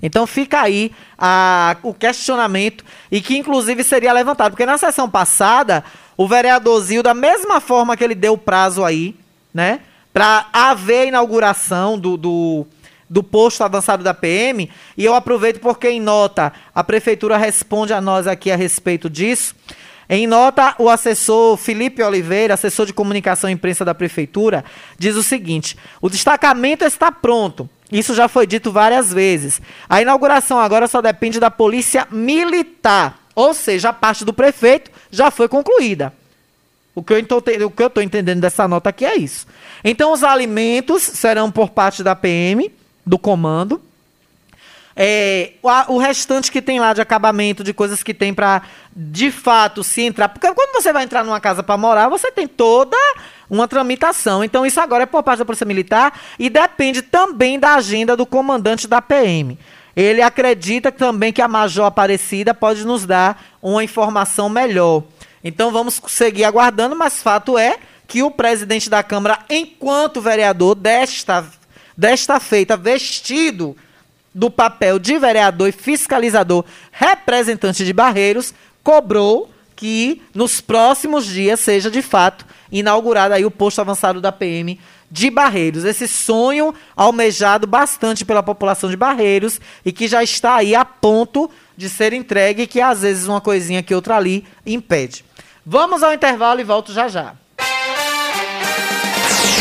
[0.03, 5.85] Então fica aí a, o questionamento e que inclusive seria levantado, porque na sessão passada
[6.17, 9.15] o vereador Zil, da mesma forma que ele deu o prazo aí,
[9.55, 9.81] né,
[10.13, 12.67] para haver inauguração do, do,
[13.11, 18.01] do posto avançado da PM, e eu aproveito porque em nota a prefeitura responde a
[18.01, 19.57] nós aqui a respeito disso.
[20.09, 24.65] Em nota, o assessor Felipe Oliveira, assessor de comunicação e imprensa da prefeitura,
[24.97, 27.69] diz o seguinte: o destacamento está pronto.
[27.93, 29.61] Isso já foi dito várias vezes.
[29.89, 33.19] A inauguração agora só depende da polícia militar.
[33.35, 36.13] Ou seja, a parte do prefeito já foi concluída.
[36.95, 39.47] O que eu estou entendendo dessa nota aqui é isso.
[39.83, 42.71] Então, os alimentos serão por parte da PM,
[43.11, 43.83] do comando.
[44.95, 48.63] É, o, o, restante que tem lá de acabamento, de coisas que tem para,
[48.95, 50.29] de fato, se entrar.
[50.29, 52.97] Porque quando você vai entrar numa casa para morar, você tem toda
[53.49, 54.45] uma tramitação.
[54.45, 58.25] Então, isso agora é por parte da Polícia Militar e depende também da agenda do
[58.25, 59.59] comandante da PM.
[59.97, 65.03] Ele acredita também que a Major Aparecida pode nos dar uma informação melhor.
[65.43, 71.45] Então, vamos seguir aguardando, mas fato é que o presidente da Câmara, enquanto vereador desta,
[72.01, 73.77] desta feita, vestido
[74.35, 81.91] do papel de vereador e fiscalizador representante de Barreiros, cobrou que nos próximos dias seja
[81.91, 84.81] de fato inaugurado aí o posto avançado da PM
[85.11, 85.85] de Barreiros.
[85.85, 91.51] Esse sonho almejado bastante pela população de Barreiros e que já está aí a ponto
[91.77, 95.23] de ser entregue, que às vezes uma coisinha que outra ali impede.
[95.67, 97.35] Vamos ao intervalo e volto já já.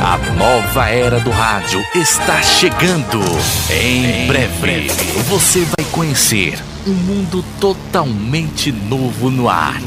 [0.00, 3.20] a nova era do rádio está chegando.
[3.70, 4.88] Em breve,
[5.28, 9.80] você vai conhecer um mundo totalmente novo no ar.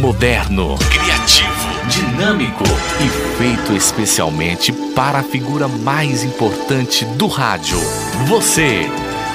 [0.00, 2.64] Moderno, criativo, dinâmico
[3.00, 7.78] e feito especialmente para a figura mais importante do rádio.
[8.26, 8.88] Você.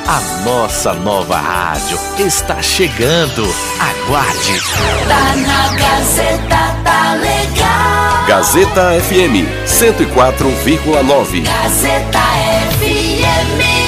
[0.10, 3.44] A nossa nova rádio está chegando.
[3.78, 4.62] Aguarde.
[5.06, 8.26] Tá na Gazeta, tá legal.
[8.26, 11.44] Gazeta FM 104,9.
[11.44, 12.20] Gazeta
[12.80, 13.88] FM.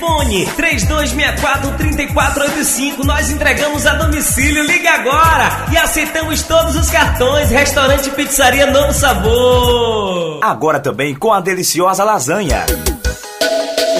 [0.00, 3.04] fone 3264-3485.
[3.04, 4.64] Nós entregamos a domicílio.
[4.64, 7.50] Liga agora e aceitamos todos os cartões.
[7.50, 10.40] Restaurante, pizzaria, novo sabor.
[10.42, 12.66] Agora também com a deliciosa lasanha.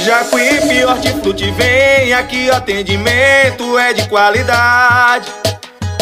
[0.04, 5.30] Jacuípe Hortifruti vem aqui, o atendimento é de qualidade.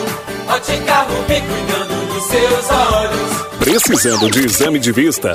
[0.49, 3.49] Ótica Rubi, cuidando dos seus olhos.
[3.59, 5.35] Precisando de exame de vista?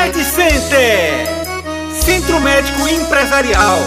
[0.00, 1.26] Med Center,
[1.92, 3.80] Centro Médico Empresarial.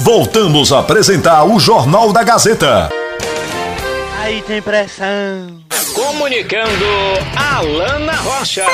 [0.00, 2.90] Voltamos a apresentar o Jornal da Gazeta.
[4.20, 5.62] Aí tem pressão.
[5.94, 6.84] Comunicando
[7.36, 8.66] Alana Rocha.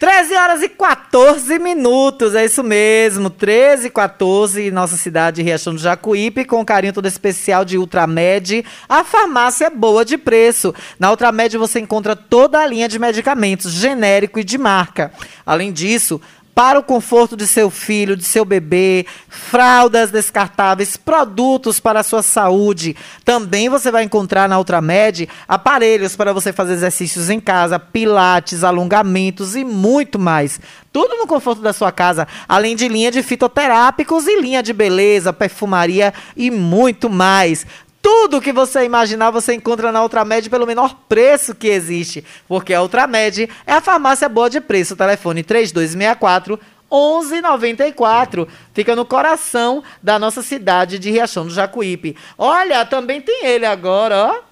[0.00, 5.78] 13 horas e 14 minutos, é isso mesmo, 13 e 14, nossa cidade Riachão do
[5.78, 10.74] Jacuípe, com carinho todo especial de Ultramed, a farmácia é boa de preço.
[10.98, 15.12] Na Ultramed você encontra toda a linha de medicamentos, genérico e de marca.
[15.44, 16.18] Além disso,
[16.54, 22.22] para o conforto de seu filho, de seu bebê, fraldas descartáveis, produtos para a sua
[22.22, 22.96] saúde.
[23.24, 29.56] Também você vai encontrar na Ultramed aparelhos para você fazer exercícios em casa, pilates, alongamentos
[29.56, 30.60] e muito mais.
[30.92, 35.32] Tudo no conforto da sua casa, além de linha de fitoterápicos e linha de beleza,
[35.32, 37.66] perfumaria e muito mais.
[38.02, 42.24] Tudo que você imaginar você encontra na Ultramed pelo menor preço que existe.
[42.48, 44.96] Porque a Ultramed é a farmácia boa de preço.
[44.96, 46.58] Telefone 3264
[46.90, 48.48] 1194.
[48.72, 52.16] Fica no coração da nossa cidade de Riachão do Jacuípe.
[52.36, 54.49] Olha, também tem ele agora, ó.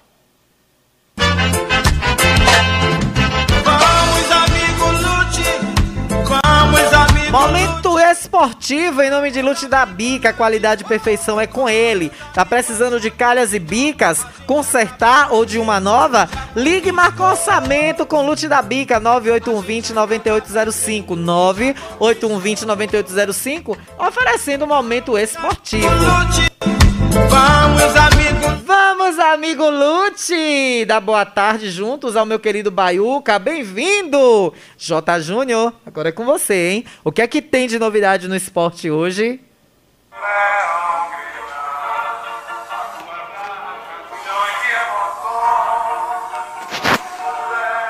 [7.31, 12.11] Momento esportivo em nome de Lute da Bica, qualidade e perfeição é com ele.
[12.33, 16.27] Tá precisando de calhas e bicas, consertar ou de uma nova?
[16.55, 25.15] Ligue e um orçamento com Lute da Bica 98120 9805 98120 9805, oferecendo um momento
[25.15, 25.87] esportivo.
[27.29, 28.48] Vamos, amigo.
[29.09, 30.85] Vamos, amigo Lute!
[30.85, 33.39] Dá boa tarde juntos ao meu querido Baiuca.
[33.39, 34.53] Bem-vindo!
[34.77, 35.19] J.
[35.19, 36.85] Júnior, agora é com você, hein?
[37.03, 39.41] O que é que tem de novidade no esporte hoje?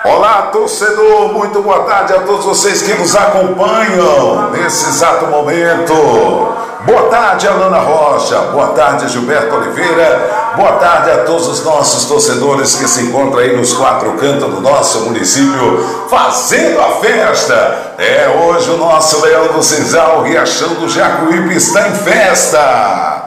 [0.05, 6.68] Olá, torcedor, muito boa tarde a todos vocês que nos acompanham nesse exato momento.
[6.85, 8.37] Boa tarde, Alana Rocha.
[8.53, 10.53] Boa tarde, Gilberto Oliveira.
[10.55, 14.61] Boa tarde a todos os nossos torcedores que se encontram aí nos quatro cantos do
[14.61, 17.95] nosso município fazendo a festa.
[17.97, 23.25] É hoje o nosso Leão do Cinzal, Riachão do Jacuípe está em festa.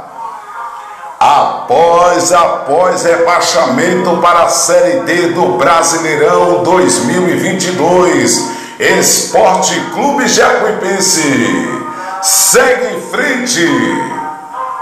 [1.20, 8.50] Após, após rebaixamento para a Série D do Brasileirão 2022,
[8.80, 11.81] Esporte Clube Jacuipense
[12.22, 13.66] segue em frente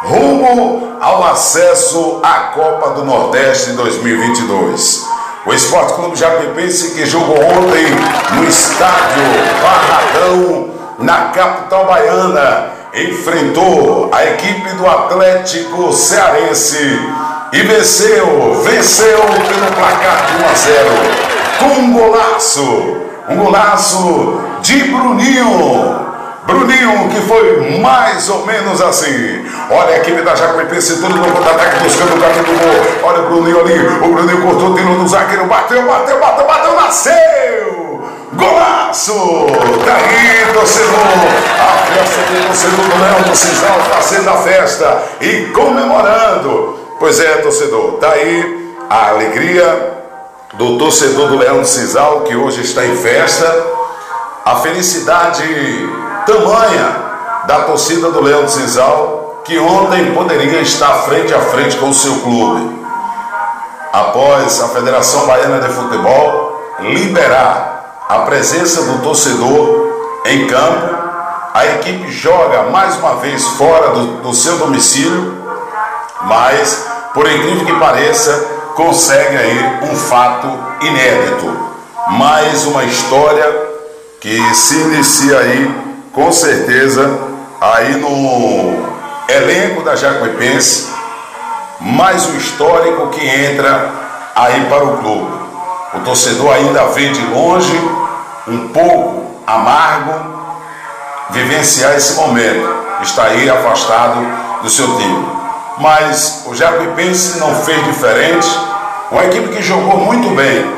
[0.03, 5.07] rumo ao acesso à Copa do Nordeste 2022.
[5.47, 7.87] O Esporte Clube Jacuipense que jogou ontem
[8.35, 9.23] no estádio
[9.63, 17.01] Barradão, na capital baiana, enfrentou a equipe do Atlético Cearense
[17.55, 20.91] e venceu, venceu pelo placar de 1 a 0
[21.59, 22.97] com um golaço,
[23.31, 26.10] um golaço de Bruninho.
[26.51, 29.45] Bruninho, que foi mais ou menos assim.
[29.71, 33.09] Olha a equipe da Jacuipense, tudo no contra-ataque, buscando o caminho do gol.
[33.09, 38.11] Olha o Bruninho ali, o Bruninho cortou, tirou no zagueiro, bateu, bateu, bateu, bateu, nasceu!
[38.33, 39.47] Golaço!
[39.85, 41.01] Daí, torcedor!
[41.61, 46.79] A festa do torcedor do Leão do Cisal fazendo a festa e comemorando.
[46.99, 50.01] Pois é, torcedor, daí a alegria
[50.55, 53.47] do torcedor do Leão do Cisal que hoje está em festa,
[54.45, 55.45] a felicidade
[56.27, 56.97] tamanha
[57.47, 61.95] da torcida do Leão do Cisal que ontem poderia estar frente a frente com o
[61.95, 62.79] seu clube.
[63.93, 70.95] Após a Federação Baiana de Futebol liberar a presença do torcedor em campo,
[71.53, 75.35] a equipe joga mais uma vez fora do, do seu domicílio,
[76.23, 78.33] mas, por incrível que pareça,
[78.77, 80.47] consegue aí um fato
[80.81, 81.71] inédito.
[82.11, 83.71] Mais uma história
[84.21, 87.09] que se inicia aí, com certeza,
[87.61, 88.85] aí no
[89.29, 90.89] elenco da Jacuipense,
[91.81, 93.91] mais um histórico que entra
[94.35, 95.31] aí para o clube.
[95.95, 97.77] O torcedor ainda vê de longe,
[98.49, 100.15] um pouco amargo,
[101.31, 102.81] vivenciar esse momento.
[103.03, 104.21] Está aí afastado
[104.63, 105.27] do seu time.
[105.79, 108.49] Mas o Jacuipense não fez diferente.
[109.11, 110.71] Uma equipe que jogou muito bem.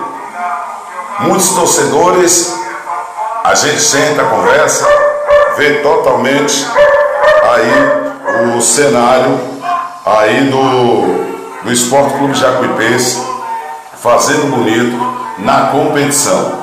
[1.21, 2.55] Muitos torcedores,
[3.45, 4.87] a gente senta, conversa,
[5.57, 6.66] vê totalmente
[7.43, 9.39] aí o cenário
[10.05, 13.24] aí do, do Esporte Clube Jacuipense
[13.97, 14.97] fazendo bonito
[15.39, 16.62] na competição.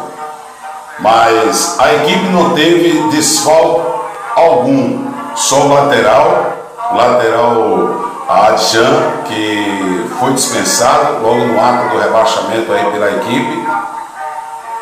[1.00, 3.90] Mas a equipe não teve desfalque
[4.36, 6.54] algum, só o lateral,
[6.92, 13.68] o lateral Adjan, que foi dispensado logo no ato do rebaixamento aí pela equipe.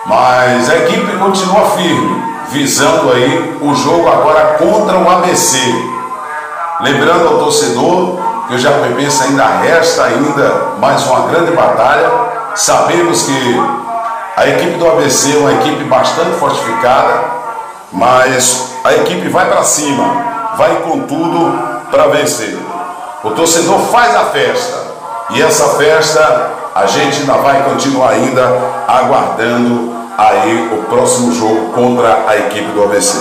[0.08, 5.58] Mas a equipe continua firme, visando aí o jogo agora contra o ABC.
[6.80, 8.18] Lembrando ao torcedor
[8.48, 12.10] que o Jacuipense ainda resta ainda mais uma grande batalha.
[12.56, 13.62] Sabemos que
[14.38, 17.26] a equipe do ABC é uma equipe bastante fortificada,
[17.92, 20.06] mas a equipe vai para cima,
[20.56, 21.52] vai com tudo
[21.92, 22.58] para vencer.
[23.26, 24.88] O torcedor faz a festa
[25.32, 28.44] e essa festa a gente ainda vai continuar ainda
[28.88, 33.18] aguardando aí o próximo jogo contra a equipe do ABC.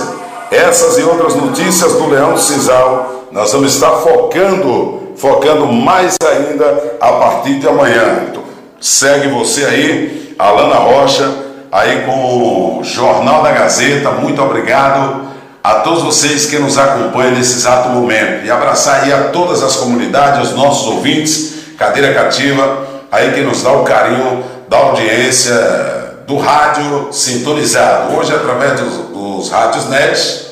[0.51, 7.13] Essas e outras notícias do Leão Cisal nós vamos estar focando, focando mais ainda a
[7.13, 8.23] partir de amanhã.
[8.31, 8.43] Então,
[8.81, 11.31] segue você aí, Alana Rocha,
[11.71, 14.13] aí com o Jornal da Gazeta.
[14.13, 15.27] Muito obrigado
[15.63, 18.47] a todos vocês que nos acompanham nesse exato momento.
[18.47, 23.63] E abraçar aí a todas as comunidades, os nossos ouvintes, cadeira cativa, aí que nos
[23.63, 28.17] dá o carinho da audiência do rádio sintonizado.
[28.17, 30.47] Hoje, através dos, dos rádios net,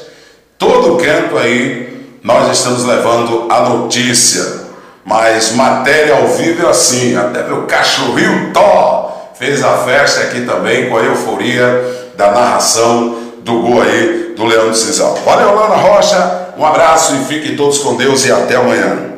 [0.59, 4.65] todo canto aí nós estamos levando a notícia.
[5.05, 10.89] Mas matéria ao vivo é assim, até meu cachorrinho Tó fez a festa aqui também
[10.89, 15.19] com a euforia da narração do gol aí do Leão do Cisal.
[15.25, 19.14] Valeu, Lana Rocha, um abraço e fiquem todos com Deus e até amanhã.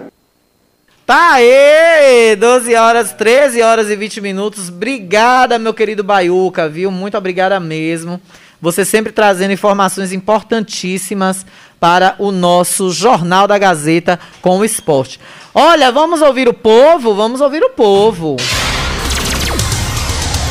[1.06, 4.68] Tá aí, 12 horas, 13 horas e 20 minutos.
[4.68, 6.90] Obrigada, meu querido Baiuca, viu?
[6.90, 8.20] Muito obrigada mesmo.
[8.60, 11.46] Você sempre trazendo informações importantíssimas
[11.78, 15.20] para o nosso Jornal da Gazeta com o esporte.
[15.54, 17.14] Olha, vamos ouvir o povo?
[17.14, 18.34] Vamos ouvir o povo.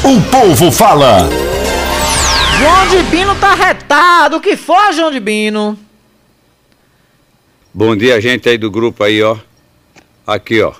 [0.05, 1.27] O povo fala.
[2.57, 4.37] João de Bino tá retado.
[4.37, 5.77] O que foi, João de Bino?
[7.73, 9.35] Bom dia, gente aí do grupo aí, ó.
[10.27, 10.73] Aqui, ó.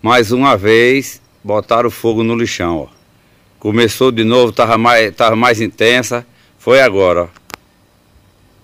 [0.00, 2.86] Mais uma vez, botaram fogo no lixão, ó.
[3.58, 6.24] Começou de novo, tava mais, tava mais intensa.
[6.56, 7.28] Foi agora, ó.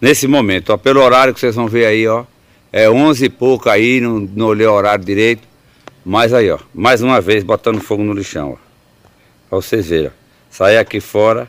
[0.01, 0.77] Nesse momento, ó.
[0.77, 2.25] Pelo horário que vocês vão ver aí, ó.
[2.73, 5.43] É 11 e pouco aí, não, não olhei o horário direito.
[6.05, 6.61] Mas aí, ó.
[6.73, 8.57] Mais uma vez, botando fogo no lixão, ó.
[9.51, 10.13] Pra vocês verem,
[10.61, 10.81] ó.
[10.81, 11.49] Aqui fora,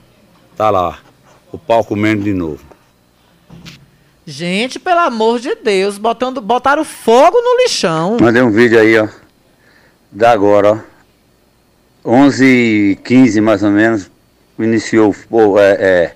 [0.58, 0.98] tá lá,
[1.52, 2.73] o pau comendo de novo.
[4.26, 8.18] Gente, pelo amor de Deus, botando, botaram fogo no lixão.
[8.22, 9.08] Mandei um vídeo aí, ó.
[10.10, 10.82] Da agora,
[12.06, 12.10] ó.
[12.10, 14.10] 11 e 15 mais ou menos.
[14.58, 16.16] Iniciou pô, é, é,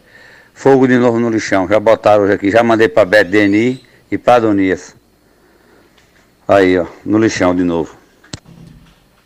[0.53, 1.67] fogo de novo no lixão.
[1.67, 2.49] Já botaram hoje aqui.
[2.49, 4.95] Já mandei pra Beto Deni e pra Adonias.
[6.47, 6.85] Aí, ó.
[7.05, 7.95] No lixão de novo.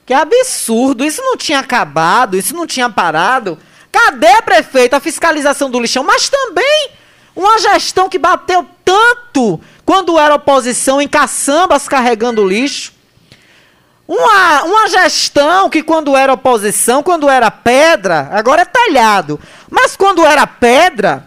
[0.05, 3.57] Que absurdo, isso não tinha acabado, isso não tinha parado.
[3.91, 6.03] Cadê, prefeito, a fiscalização do lixão?
[6.03, 6.89] Mas também
[7.35, 12.93] uma gestão que bateu tanto quando era oposição em caçambas carregando lixo.
[14.07, 19.39] Uma, uma gestão que quando era oposição, quando era pedra, agora é talhado.
[19.69, 21.25] Mas quando era pedra,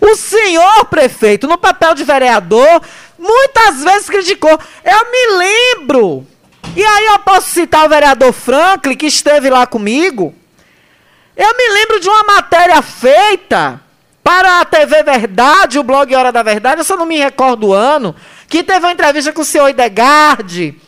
[0.00, 2.80] o senhor prefeito, no papel de vereador,
[3.18, 4.58] muitas vezes criticou.
[4.84, 6.26] Eu me lembro
[6.76, 10.34] e aí eu posso citar o vereador Franklin, que esteve lá comigo.
[11.36, 13.80] Eu me lembro de uma matéria feita
[14.22, 17.72] para a TV Verdade, o blog Hora da Verdade, eu só não me recordo o
[17.72, 18.14] ano,
[18.48, 20.80] que teve uma entrevista com o senhor Idegarde.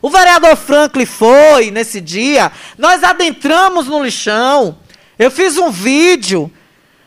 [0.00, 2.52] O vereador Franklin foi nesse dia.
[2.78, 4.78] Nós adentramos no lixão.
[5.18, 6.50] Eu fiz um vídeo.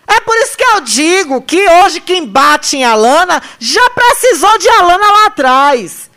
[0.07, 4.67] É por isso que eu digo que hoje quem bate em Alana já precisou de
[4.67, 6.09] Alana lá atrás.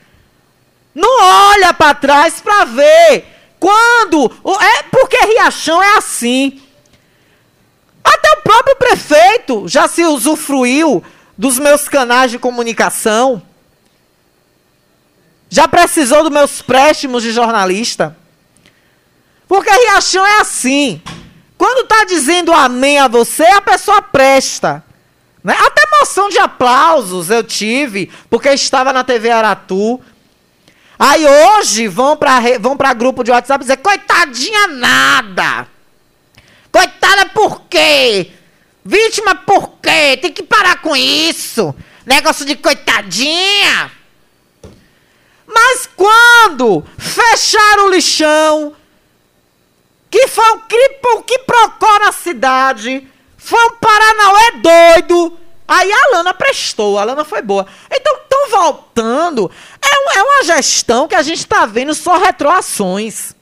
[0.94, 3.26] Não olha para trás para ver.
[3.60, 4.32] Quando.
[4.60, 6.60] É porque Riachão é assim.
[8.04, 11.02] Até o próprio prefeito já se usufruiu
[11.36, 13.42] dos meus canais de comunicação.
[15.48, 18.16] Já precisou dos meus préstimos de jornalista.
[19.46, 21.02] Porque Riachão é assim.
[21.58, 24.82] Quando está dizendo amém a você, a pessoa presta.
[25.44, 25.54] Né?
[25.58, 30.00] Até moção de aplausos eu tive, porque estava na TV Aratu.
[30.98, 35.66] Aí hoje vão para vão grupo de WhatsApp dizer, coitadinha nada.
[36.72, 38.32] Coitada por quê?
[38.84, 40.16] Vítima por quê?
[40.20, 41.74] Tem que parar com isso.
[42.04, 43.92] Negócio de coitadinha.
[45.46, 48.74] Mas quando fecharam o lixão,
[50.10, 56.98] que foi um que procura na cidade, foi um Paranauê doido, Aí a Lana prestou,
[56.98, 57.66] a Lana foi boa.
[57.90, 59.50] Então, estão voltando.
[59.80, 63.34] É, é uma gestão que a gente está vendo só retroações.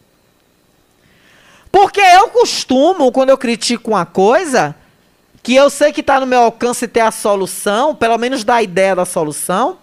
[1.70, 4.74] Porque eu costumo, quando eu critico uma coisa,
[5.42, 8.62] que eu sei que está no meu alcance ter a solução, pelo menos dar a
[8.62, 9.78] ideia da solução,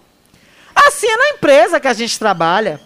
[0.74, 2.80] assim é na empresa que a gente trabalha.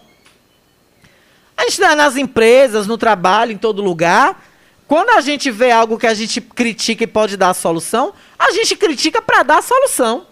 [1.56, 4.42] A gente está nas empresas, no trabalho, em todo lugar.
[4.88, 8.50] Quando a gente vê algo que a gente critica e pode dar a solução, a
[8.50, 10.26] gente critica para dar a solução.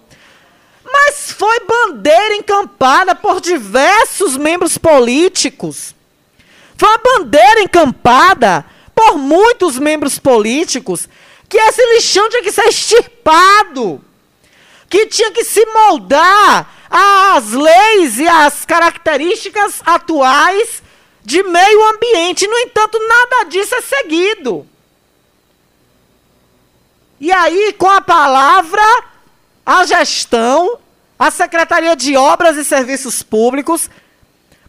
[0.85, 5.95] Mas foi bandeira encampada por diversos membros políticos.
[6.81, 11.07] Foi uma bandeira encampada por muitos membros políticos
[11.47, 14.03] que esse lixão tinha que ser extirpado.
[14.89, 20.83] Que tinha que se moldar às leis e às características atuais
[21.23, 22.47] de meio ambiente.
[22.47, 24.67] No entanto, nada disso é seguido.
[27.21, 29.05] E aí, com a palavra,
[29.67, 30.79] a gestão,
[31.19, 33.91] a Secretaria de Obras e Serviços Públicos,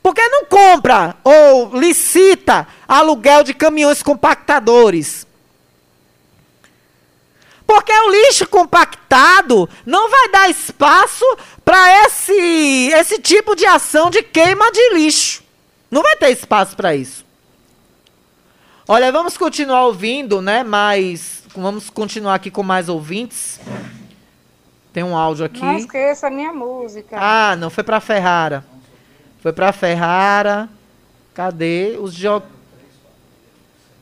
[0.02, 5.28] porque não compra ou licita aluguel de caminhões compactadores.
[7.66, 11.24] Porque o lixo compactado não vai dar espaço
[11.64, 15.44] para esse, esse tipo de ação de queima de lixo.
[15.90, 17.26] Não vai ter espaço para isso.
[18.88, 20.64] Olha, vamos continuar ouvindo, né?
[20.64, 23.60] Mas vamos continuar aqui com mais ouvintes.
[24.92, 25.62] Tem um áudio aqui.
[25.62, 27.16] Não esqueça a minha música.
[27.18, 28.66] Ah, não, foi para Ferrara.
[29.42, 30.70] Foi para Ferrara.
[31.34, 32.62] Cadê os jogos?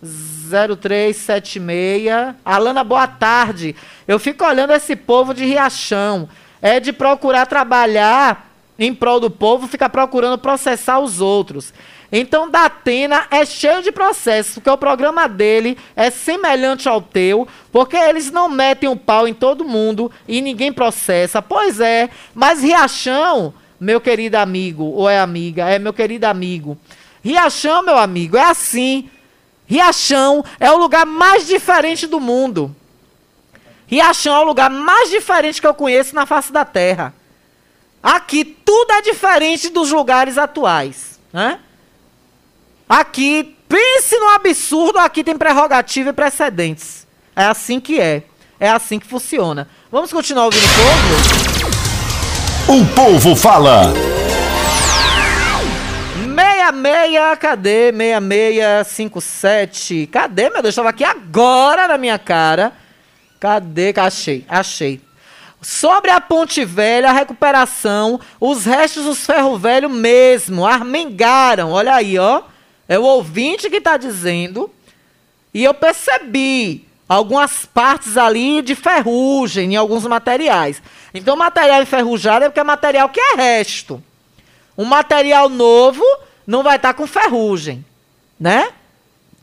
[0.01, 2.35] 0376.
[2.43, 3.75] Alana, boa tarde.
[4.07, 6.27] Eu fico olhando esse povo de Riachão.
[6.61, 11.73] É de procurar trabalhar em prol do povo, fica procurando processar os outros.
[12.11, 17.95] Então, Datena é cheio de processos, porque o programa dele é semelhante ao teu, porque
[17.95, 21.41] eles não metem o um pau em todo mundo e ninguém processa.
[21.41, 26.77] Pois é, mas Riachão, meu querido amigo, ou é amiga, é meu querido amigo.
[27.23, 29.09] Riachão, meu amigo, é assim.
[29.65, 32.75] Riachão é o lugar mais diferente do mundo.
[33.87, 37.13] Riachão é o lugar mais diferente que eu conheço na face da terra.
[38.01, 41.59] Aqui tudo é diferente dos lugares atuais, né?
[42.87, 47.05] Aqui, pense no absurdo, aqui tem prerrogativa e precedentes.
[47.35, 48.23] É assim que é.
[48.59, 49.69] É assim que funciona.
[49.91, 51.58] Vamos continuar ouvindo o povo?
[52.71, 53.91] O povo fala.
[56.69, 57.91] 66, cadê?
[57.91, 60.07] 6657.
[60.11, 60.73] Cadê, meu Deus?
[60.73, 62.73] Estava aqui agora na minha cara.
[63.39, 63.91] Cadê?
[63.97, 65.01] Achei, achei.
[65.59, 71.71] Sobre a Ponte Velha, a recuperação, os restos dos ferro velho mesmo, armengaram.
[71.71, 72.43] Olha aí, ó.
[72.87, 74.69] É o ouvinte que está dizendo.
[75.51, 80.79] E eu percebi algumas partes ali de ferrugem em alguns materiais.
[81.13, 84.03] Então, material enferrujado é porque é material que é resto.
[84.77, 86.03] Um material novo
[86.45, 87.83] não vai estar tá com ferrugem,
[88.39, 88.69] né?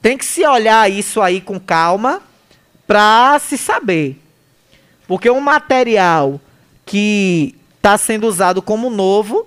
[0.01, 2.23] Tem que se olhar isso aí com calma
[2.87, 4.21] para se saber.
[5.07, 6.41] Porque um material
[6.85, 9.47] que está sendo usado como novo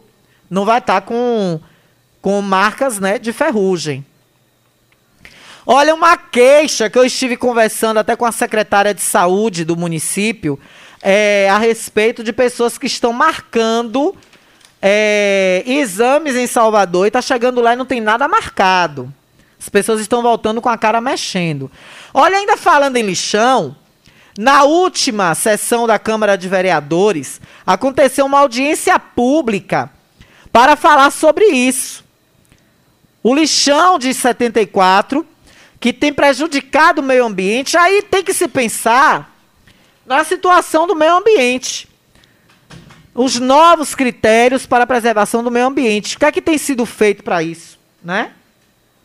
[0.50, 1.60] não vai estar tá com,
[2.22, 4.06] com marcas né, de ferrugem.
[5.66, 10.60] Olha, uma queixa que eu estive conversando até com a secretária de saúde do município
[11.02, 14.16] é, a respeito de pessoas que estão marcando
[14.82, 19.14] é, exames em Salvador e está chegando lá e não tem nada marcado.
[19.60, 21.70] As pessoas estão voltando com a cara mexendo.
[22.14, 23.76] Olha, ainda falando em lixão,
[24.38, 29.92] na última sessão da Câmara de Vereadores, aconteceu uma audiência pública
[30.52, 32.06] para falar sobre isso.
[33.22, 35.28] O lixão de 74,
[35.78, 39.29] que tem prejudicado o meio ambiente, aí tem que se pensar
[40.10, 41.88] na situação do meio ambiente.
[43.14, 46.16] Os novos critérios para a preservação do meio ambiente.
[46.16, 48.32] O que é que tem sido feito para isso, né?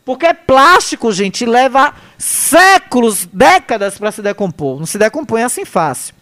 [0.03, 4.79] Porque plástico, gente, leva séculos, décadas para se decompor.
[4.79, 6.15] Não se decompõe assim fácil.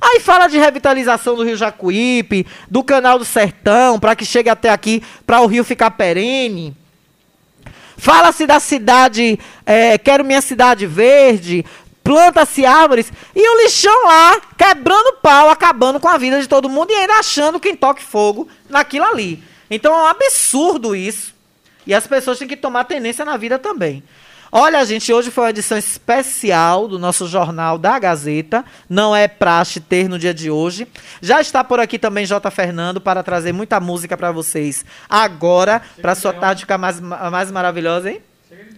[0.00, 4.70] Aí fala de revitalização do Rio Jacuípe, do Canal do Sertão, para que chegue até
[4.70, 6.74] aqui, para o rio ficar perene.
[8.00, 11.66] Fala-se da cidade, é, quero minha cidade verde,
[12.02, 16.90] planta-se árvores, e o lixão lá, quebrando pau, acabando com a vida de todo mundo
[16.90, 19.42] e ainda achando quem toque fogo naquilo ali.
[19.70, 21.34] Então é um absurdo isso.
[21.86, 24.02] E as pessoas têm que tomar tendência na vida também.
[24.52, 28.64] Olha, gente, hoje foi uma edição especial do nosso jornal da Gazeta.
[28.88, 30.88] Não é praxe ter no dia de hoje.
[31.22, 32.50] Já está por aqui também J.
[32.50, 38.10] Fernando para trazer muita música para vocês agora, para sua tarde ficar mais, mais maravilhosa,
[38.10, 38.20] hein?
[38.48, 38.74] Chega de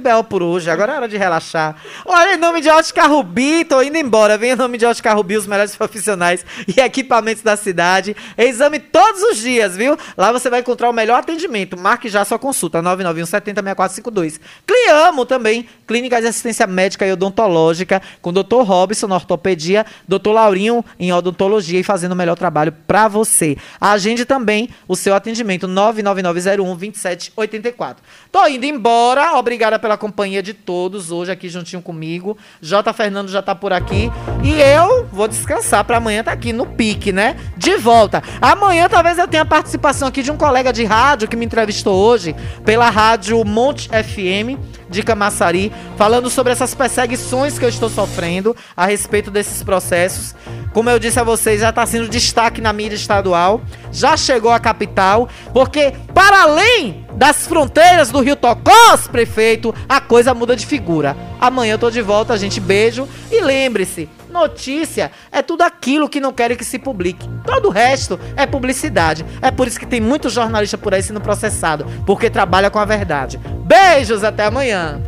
[0.00, 1.76] Bel por hoje, agora é hora de relaxar.
[2.06, 4.38] Olha, em nome de Ótica Rubi, tô indo embora.
[4.38, 8.16] Vem em nome de Ótica Rubi, os melhores profissionais e equipamentos da cidade.
[8.36, 9.96] Exame todos os dias, viu?
[10.16, 11.76] Lá você vai encontrar o melhor atendimento.
[11.76, 14.40] Marque já sua consulta, 991 70 6452.
[14.66, 18.62] Cliamo também, Clínica de Assistência Médica e Odontológica, com o Dr.
[18.62, 20.30] Robson na ortopedia, Dr.
[20.30, 23.56] Laurinho em odontologia e fazendo o melhor trabalho para você.
[23.80, 28.02] Agende também o seu atendimento, 99901 2784.
[28.30, 32.36] Tô indo embora, obrigada pela companhia de todos hoje aqui juntinho comigo.
[32.60, 32.92] J.
[32.92, 34.12] Fernando já tá por aqui.
[34.44, 37.34] E eu vou descansar para amanhã tá aqui no pique, né?
[37.56, 38.22] De volta.
[38.42, 42.36] Amanhã talvez eu tenha participação aqui de um colega de rádio que me entrevistou hoje
[42.62, 48.86] pela rádio Monte FM de Camaçari, falando sobre essas perseguições que eu estou sofrendo a
[48.86, 50.34] respeito desses processos.
[50.72, 53.60] Como eu disse a vocês, já está sendo destaque na mídia estadual,
[53.90, 60.34] já chegou à capital, porque para além das fronteiras do Rio Tocós, prefeito, a coisa
[60.34, 61.16] muda de figura.
[61.40, 62.60] Amanhã eu tô de volta, gente.
[62.60, 67.28] Beijo e lembre-se, notícia é tudo aquilo que não querem que se publique.
[67.44, 69.24] Todo o resto é publicidade.
[69.40, 72.84] É por isso que tem muito jornalista por aí sendo processado, porque trabalha com a
[72.84, 73.38] verdade.
[73.38, 75.00] Beijos, até amanhã.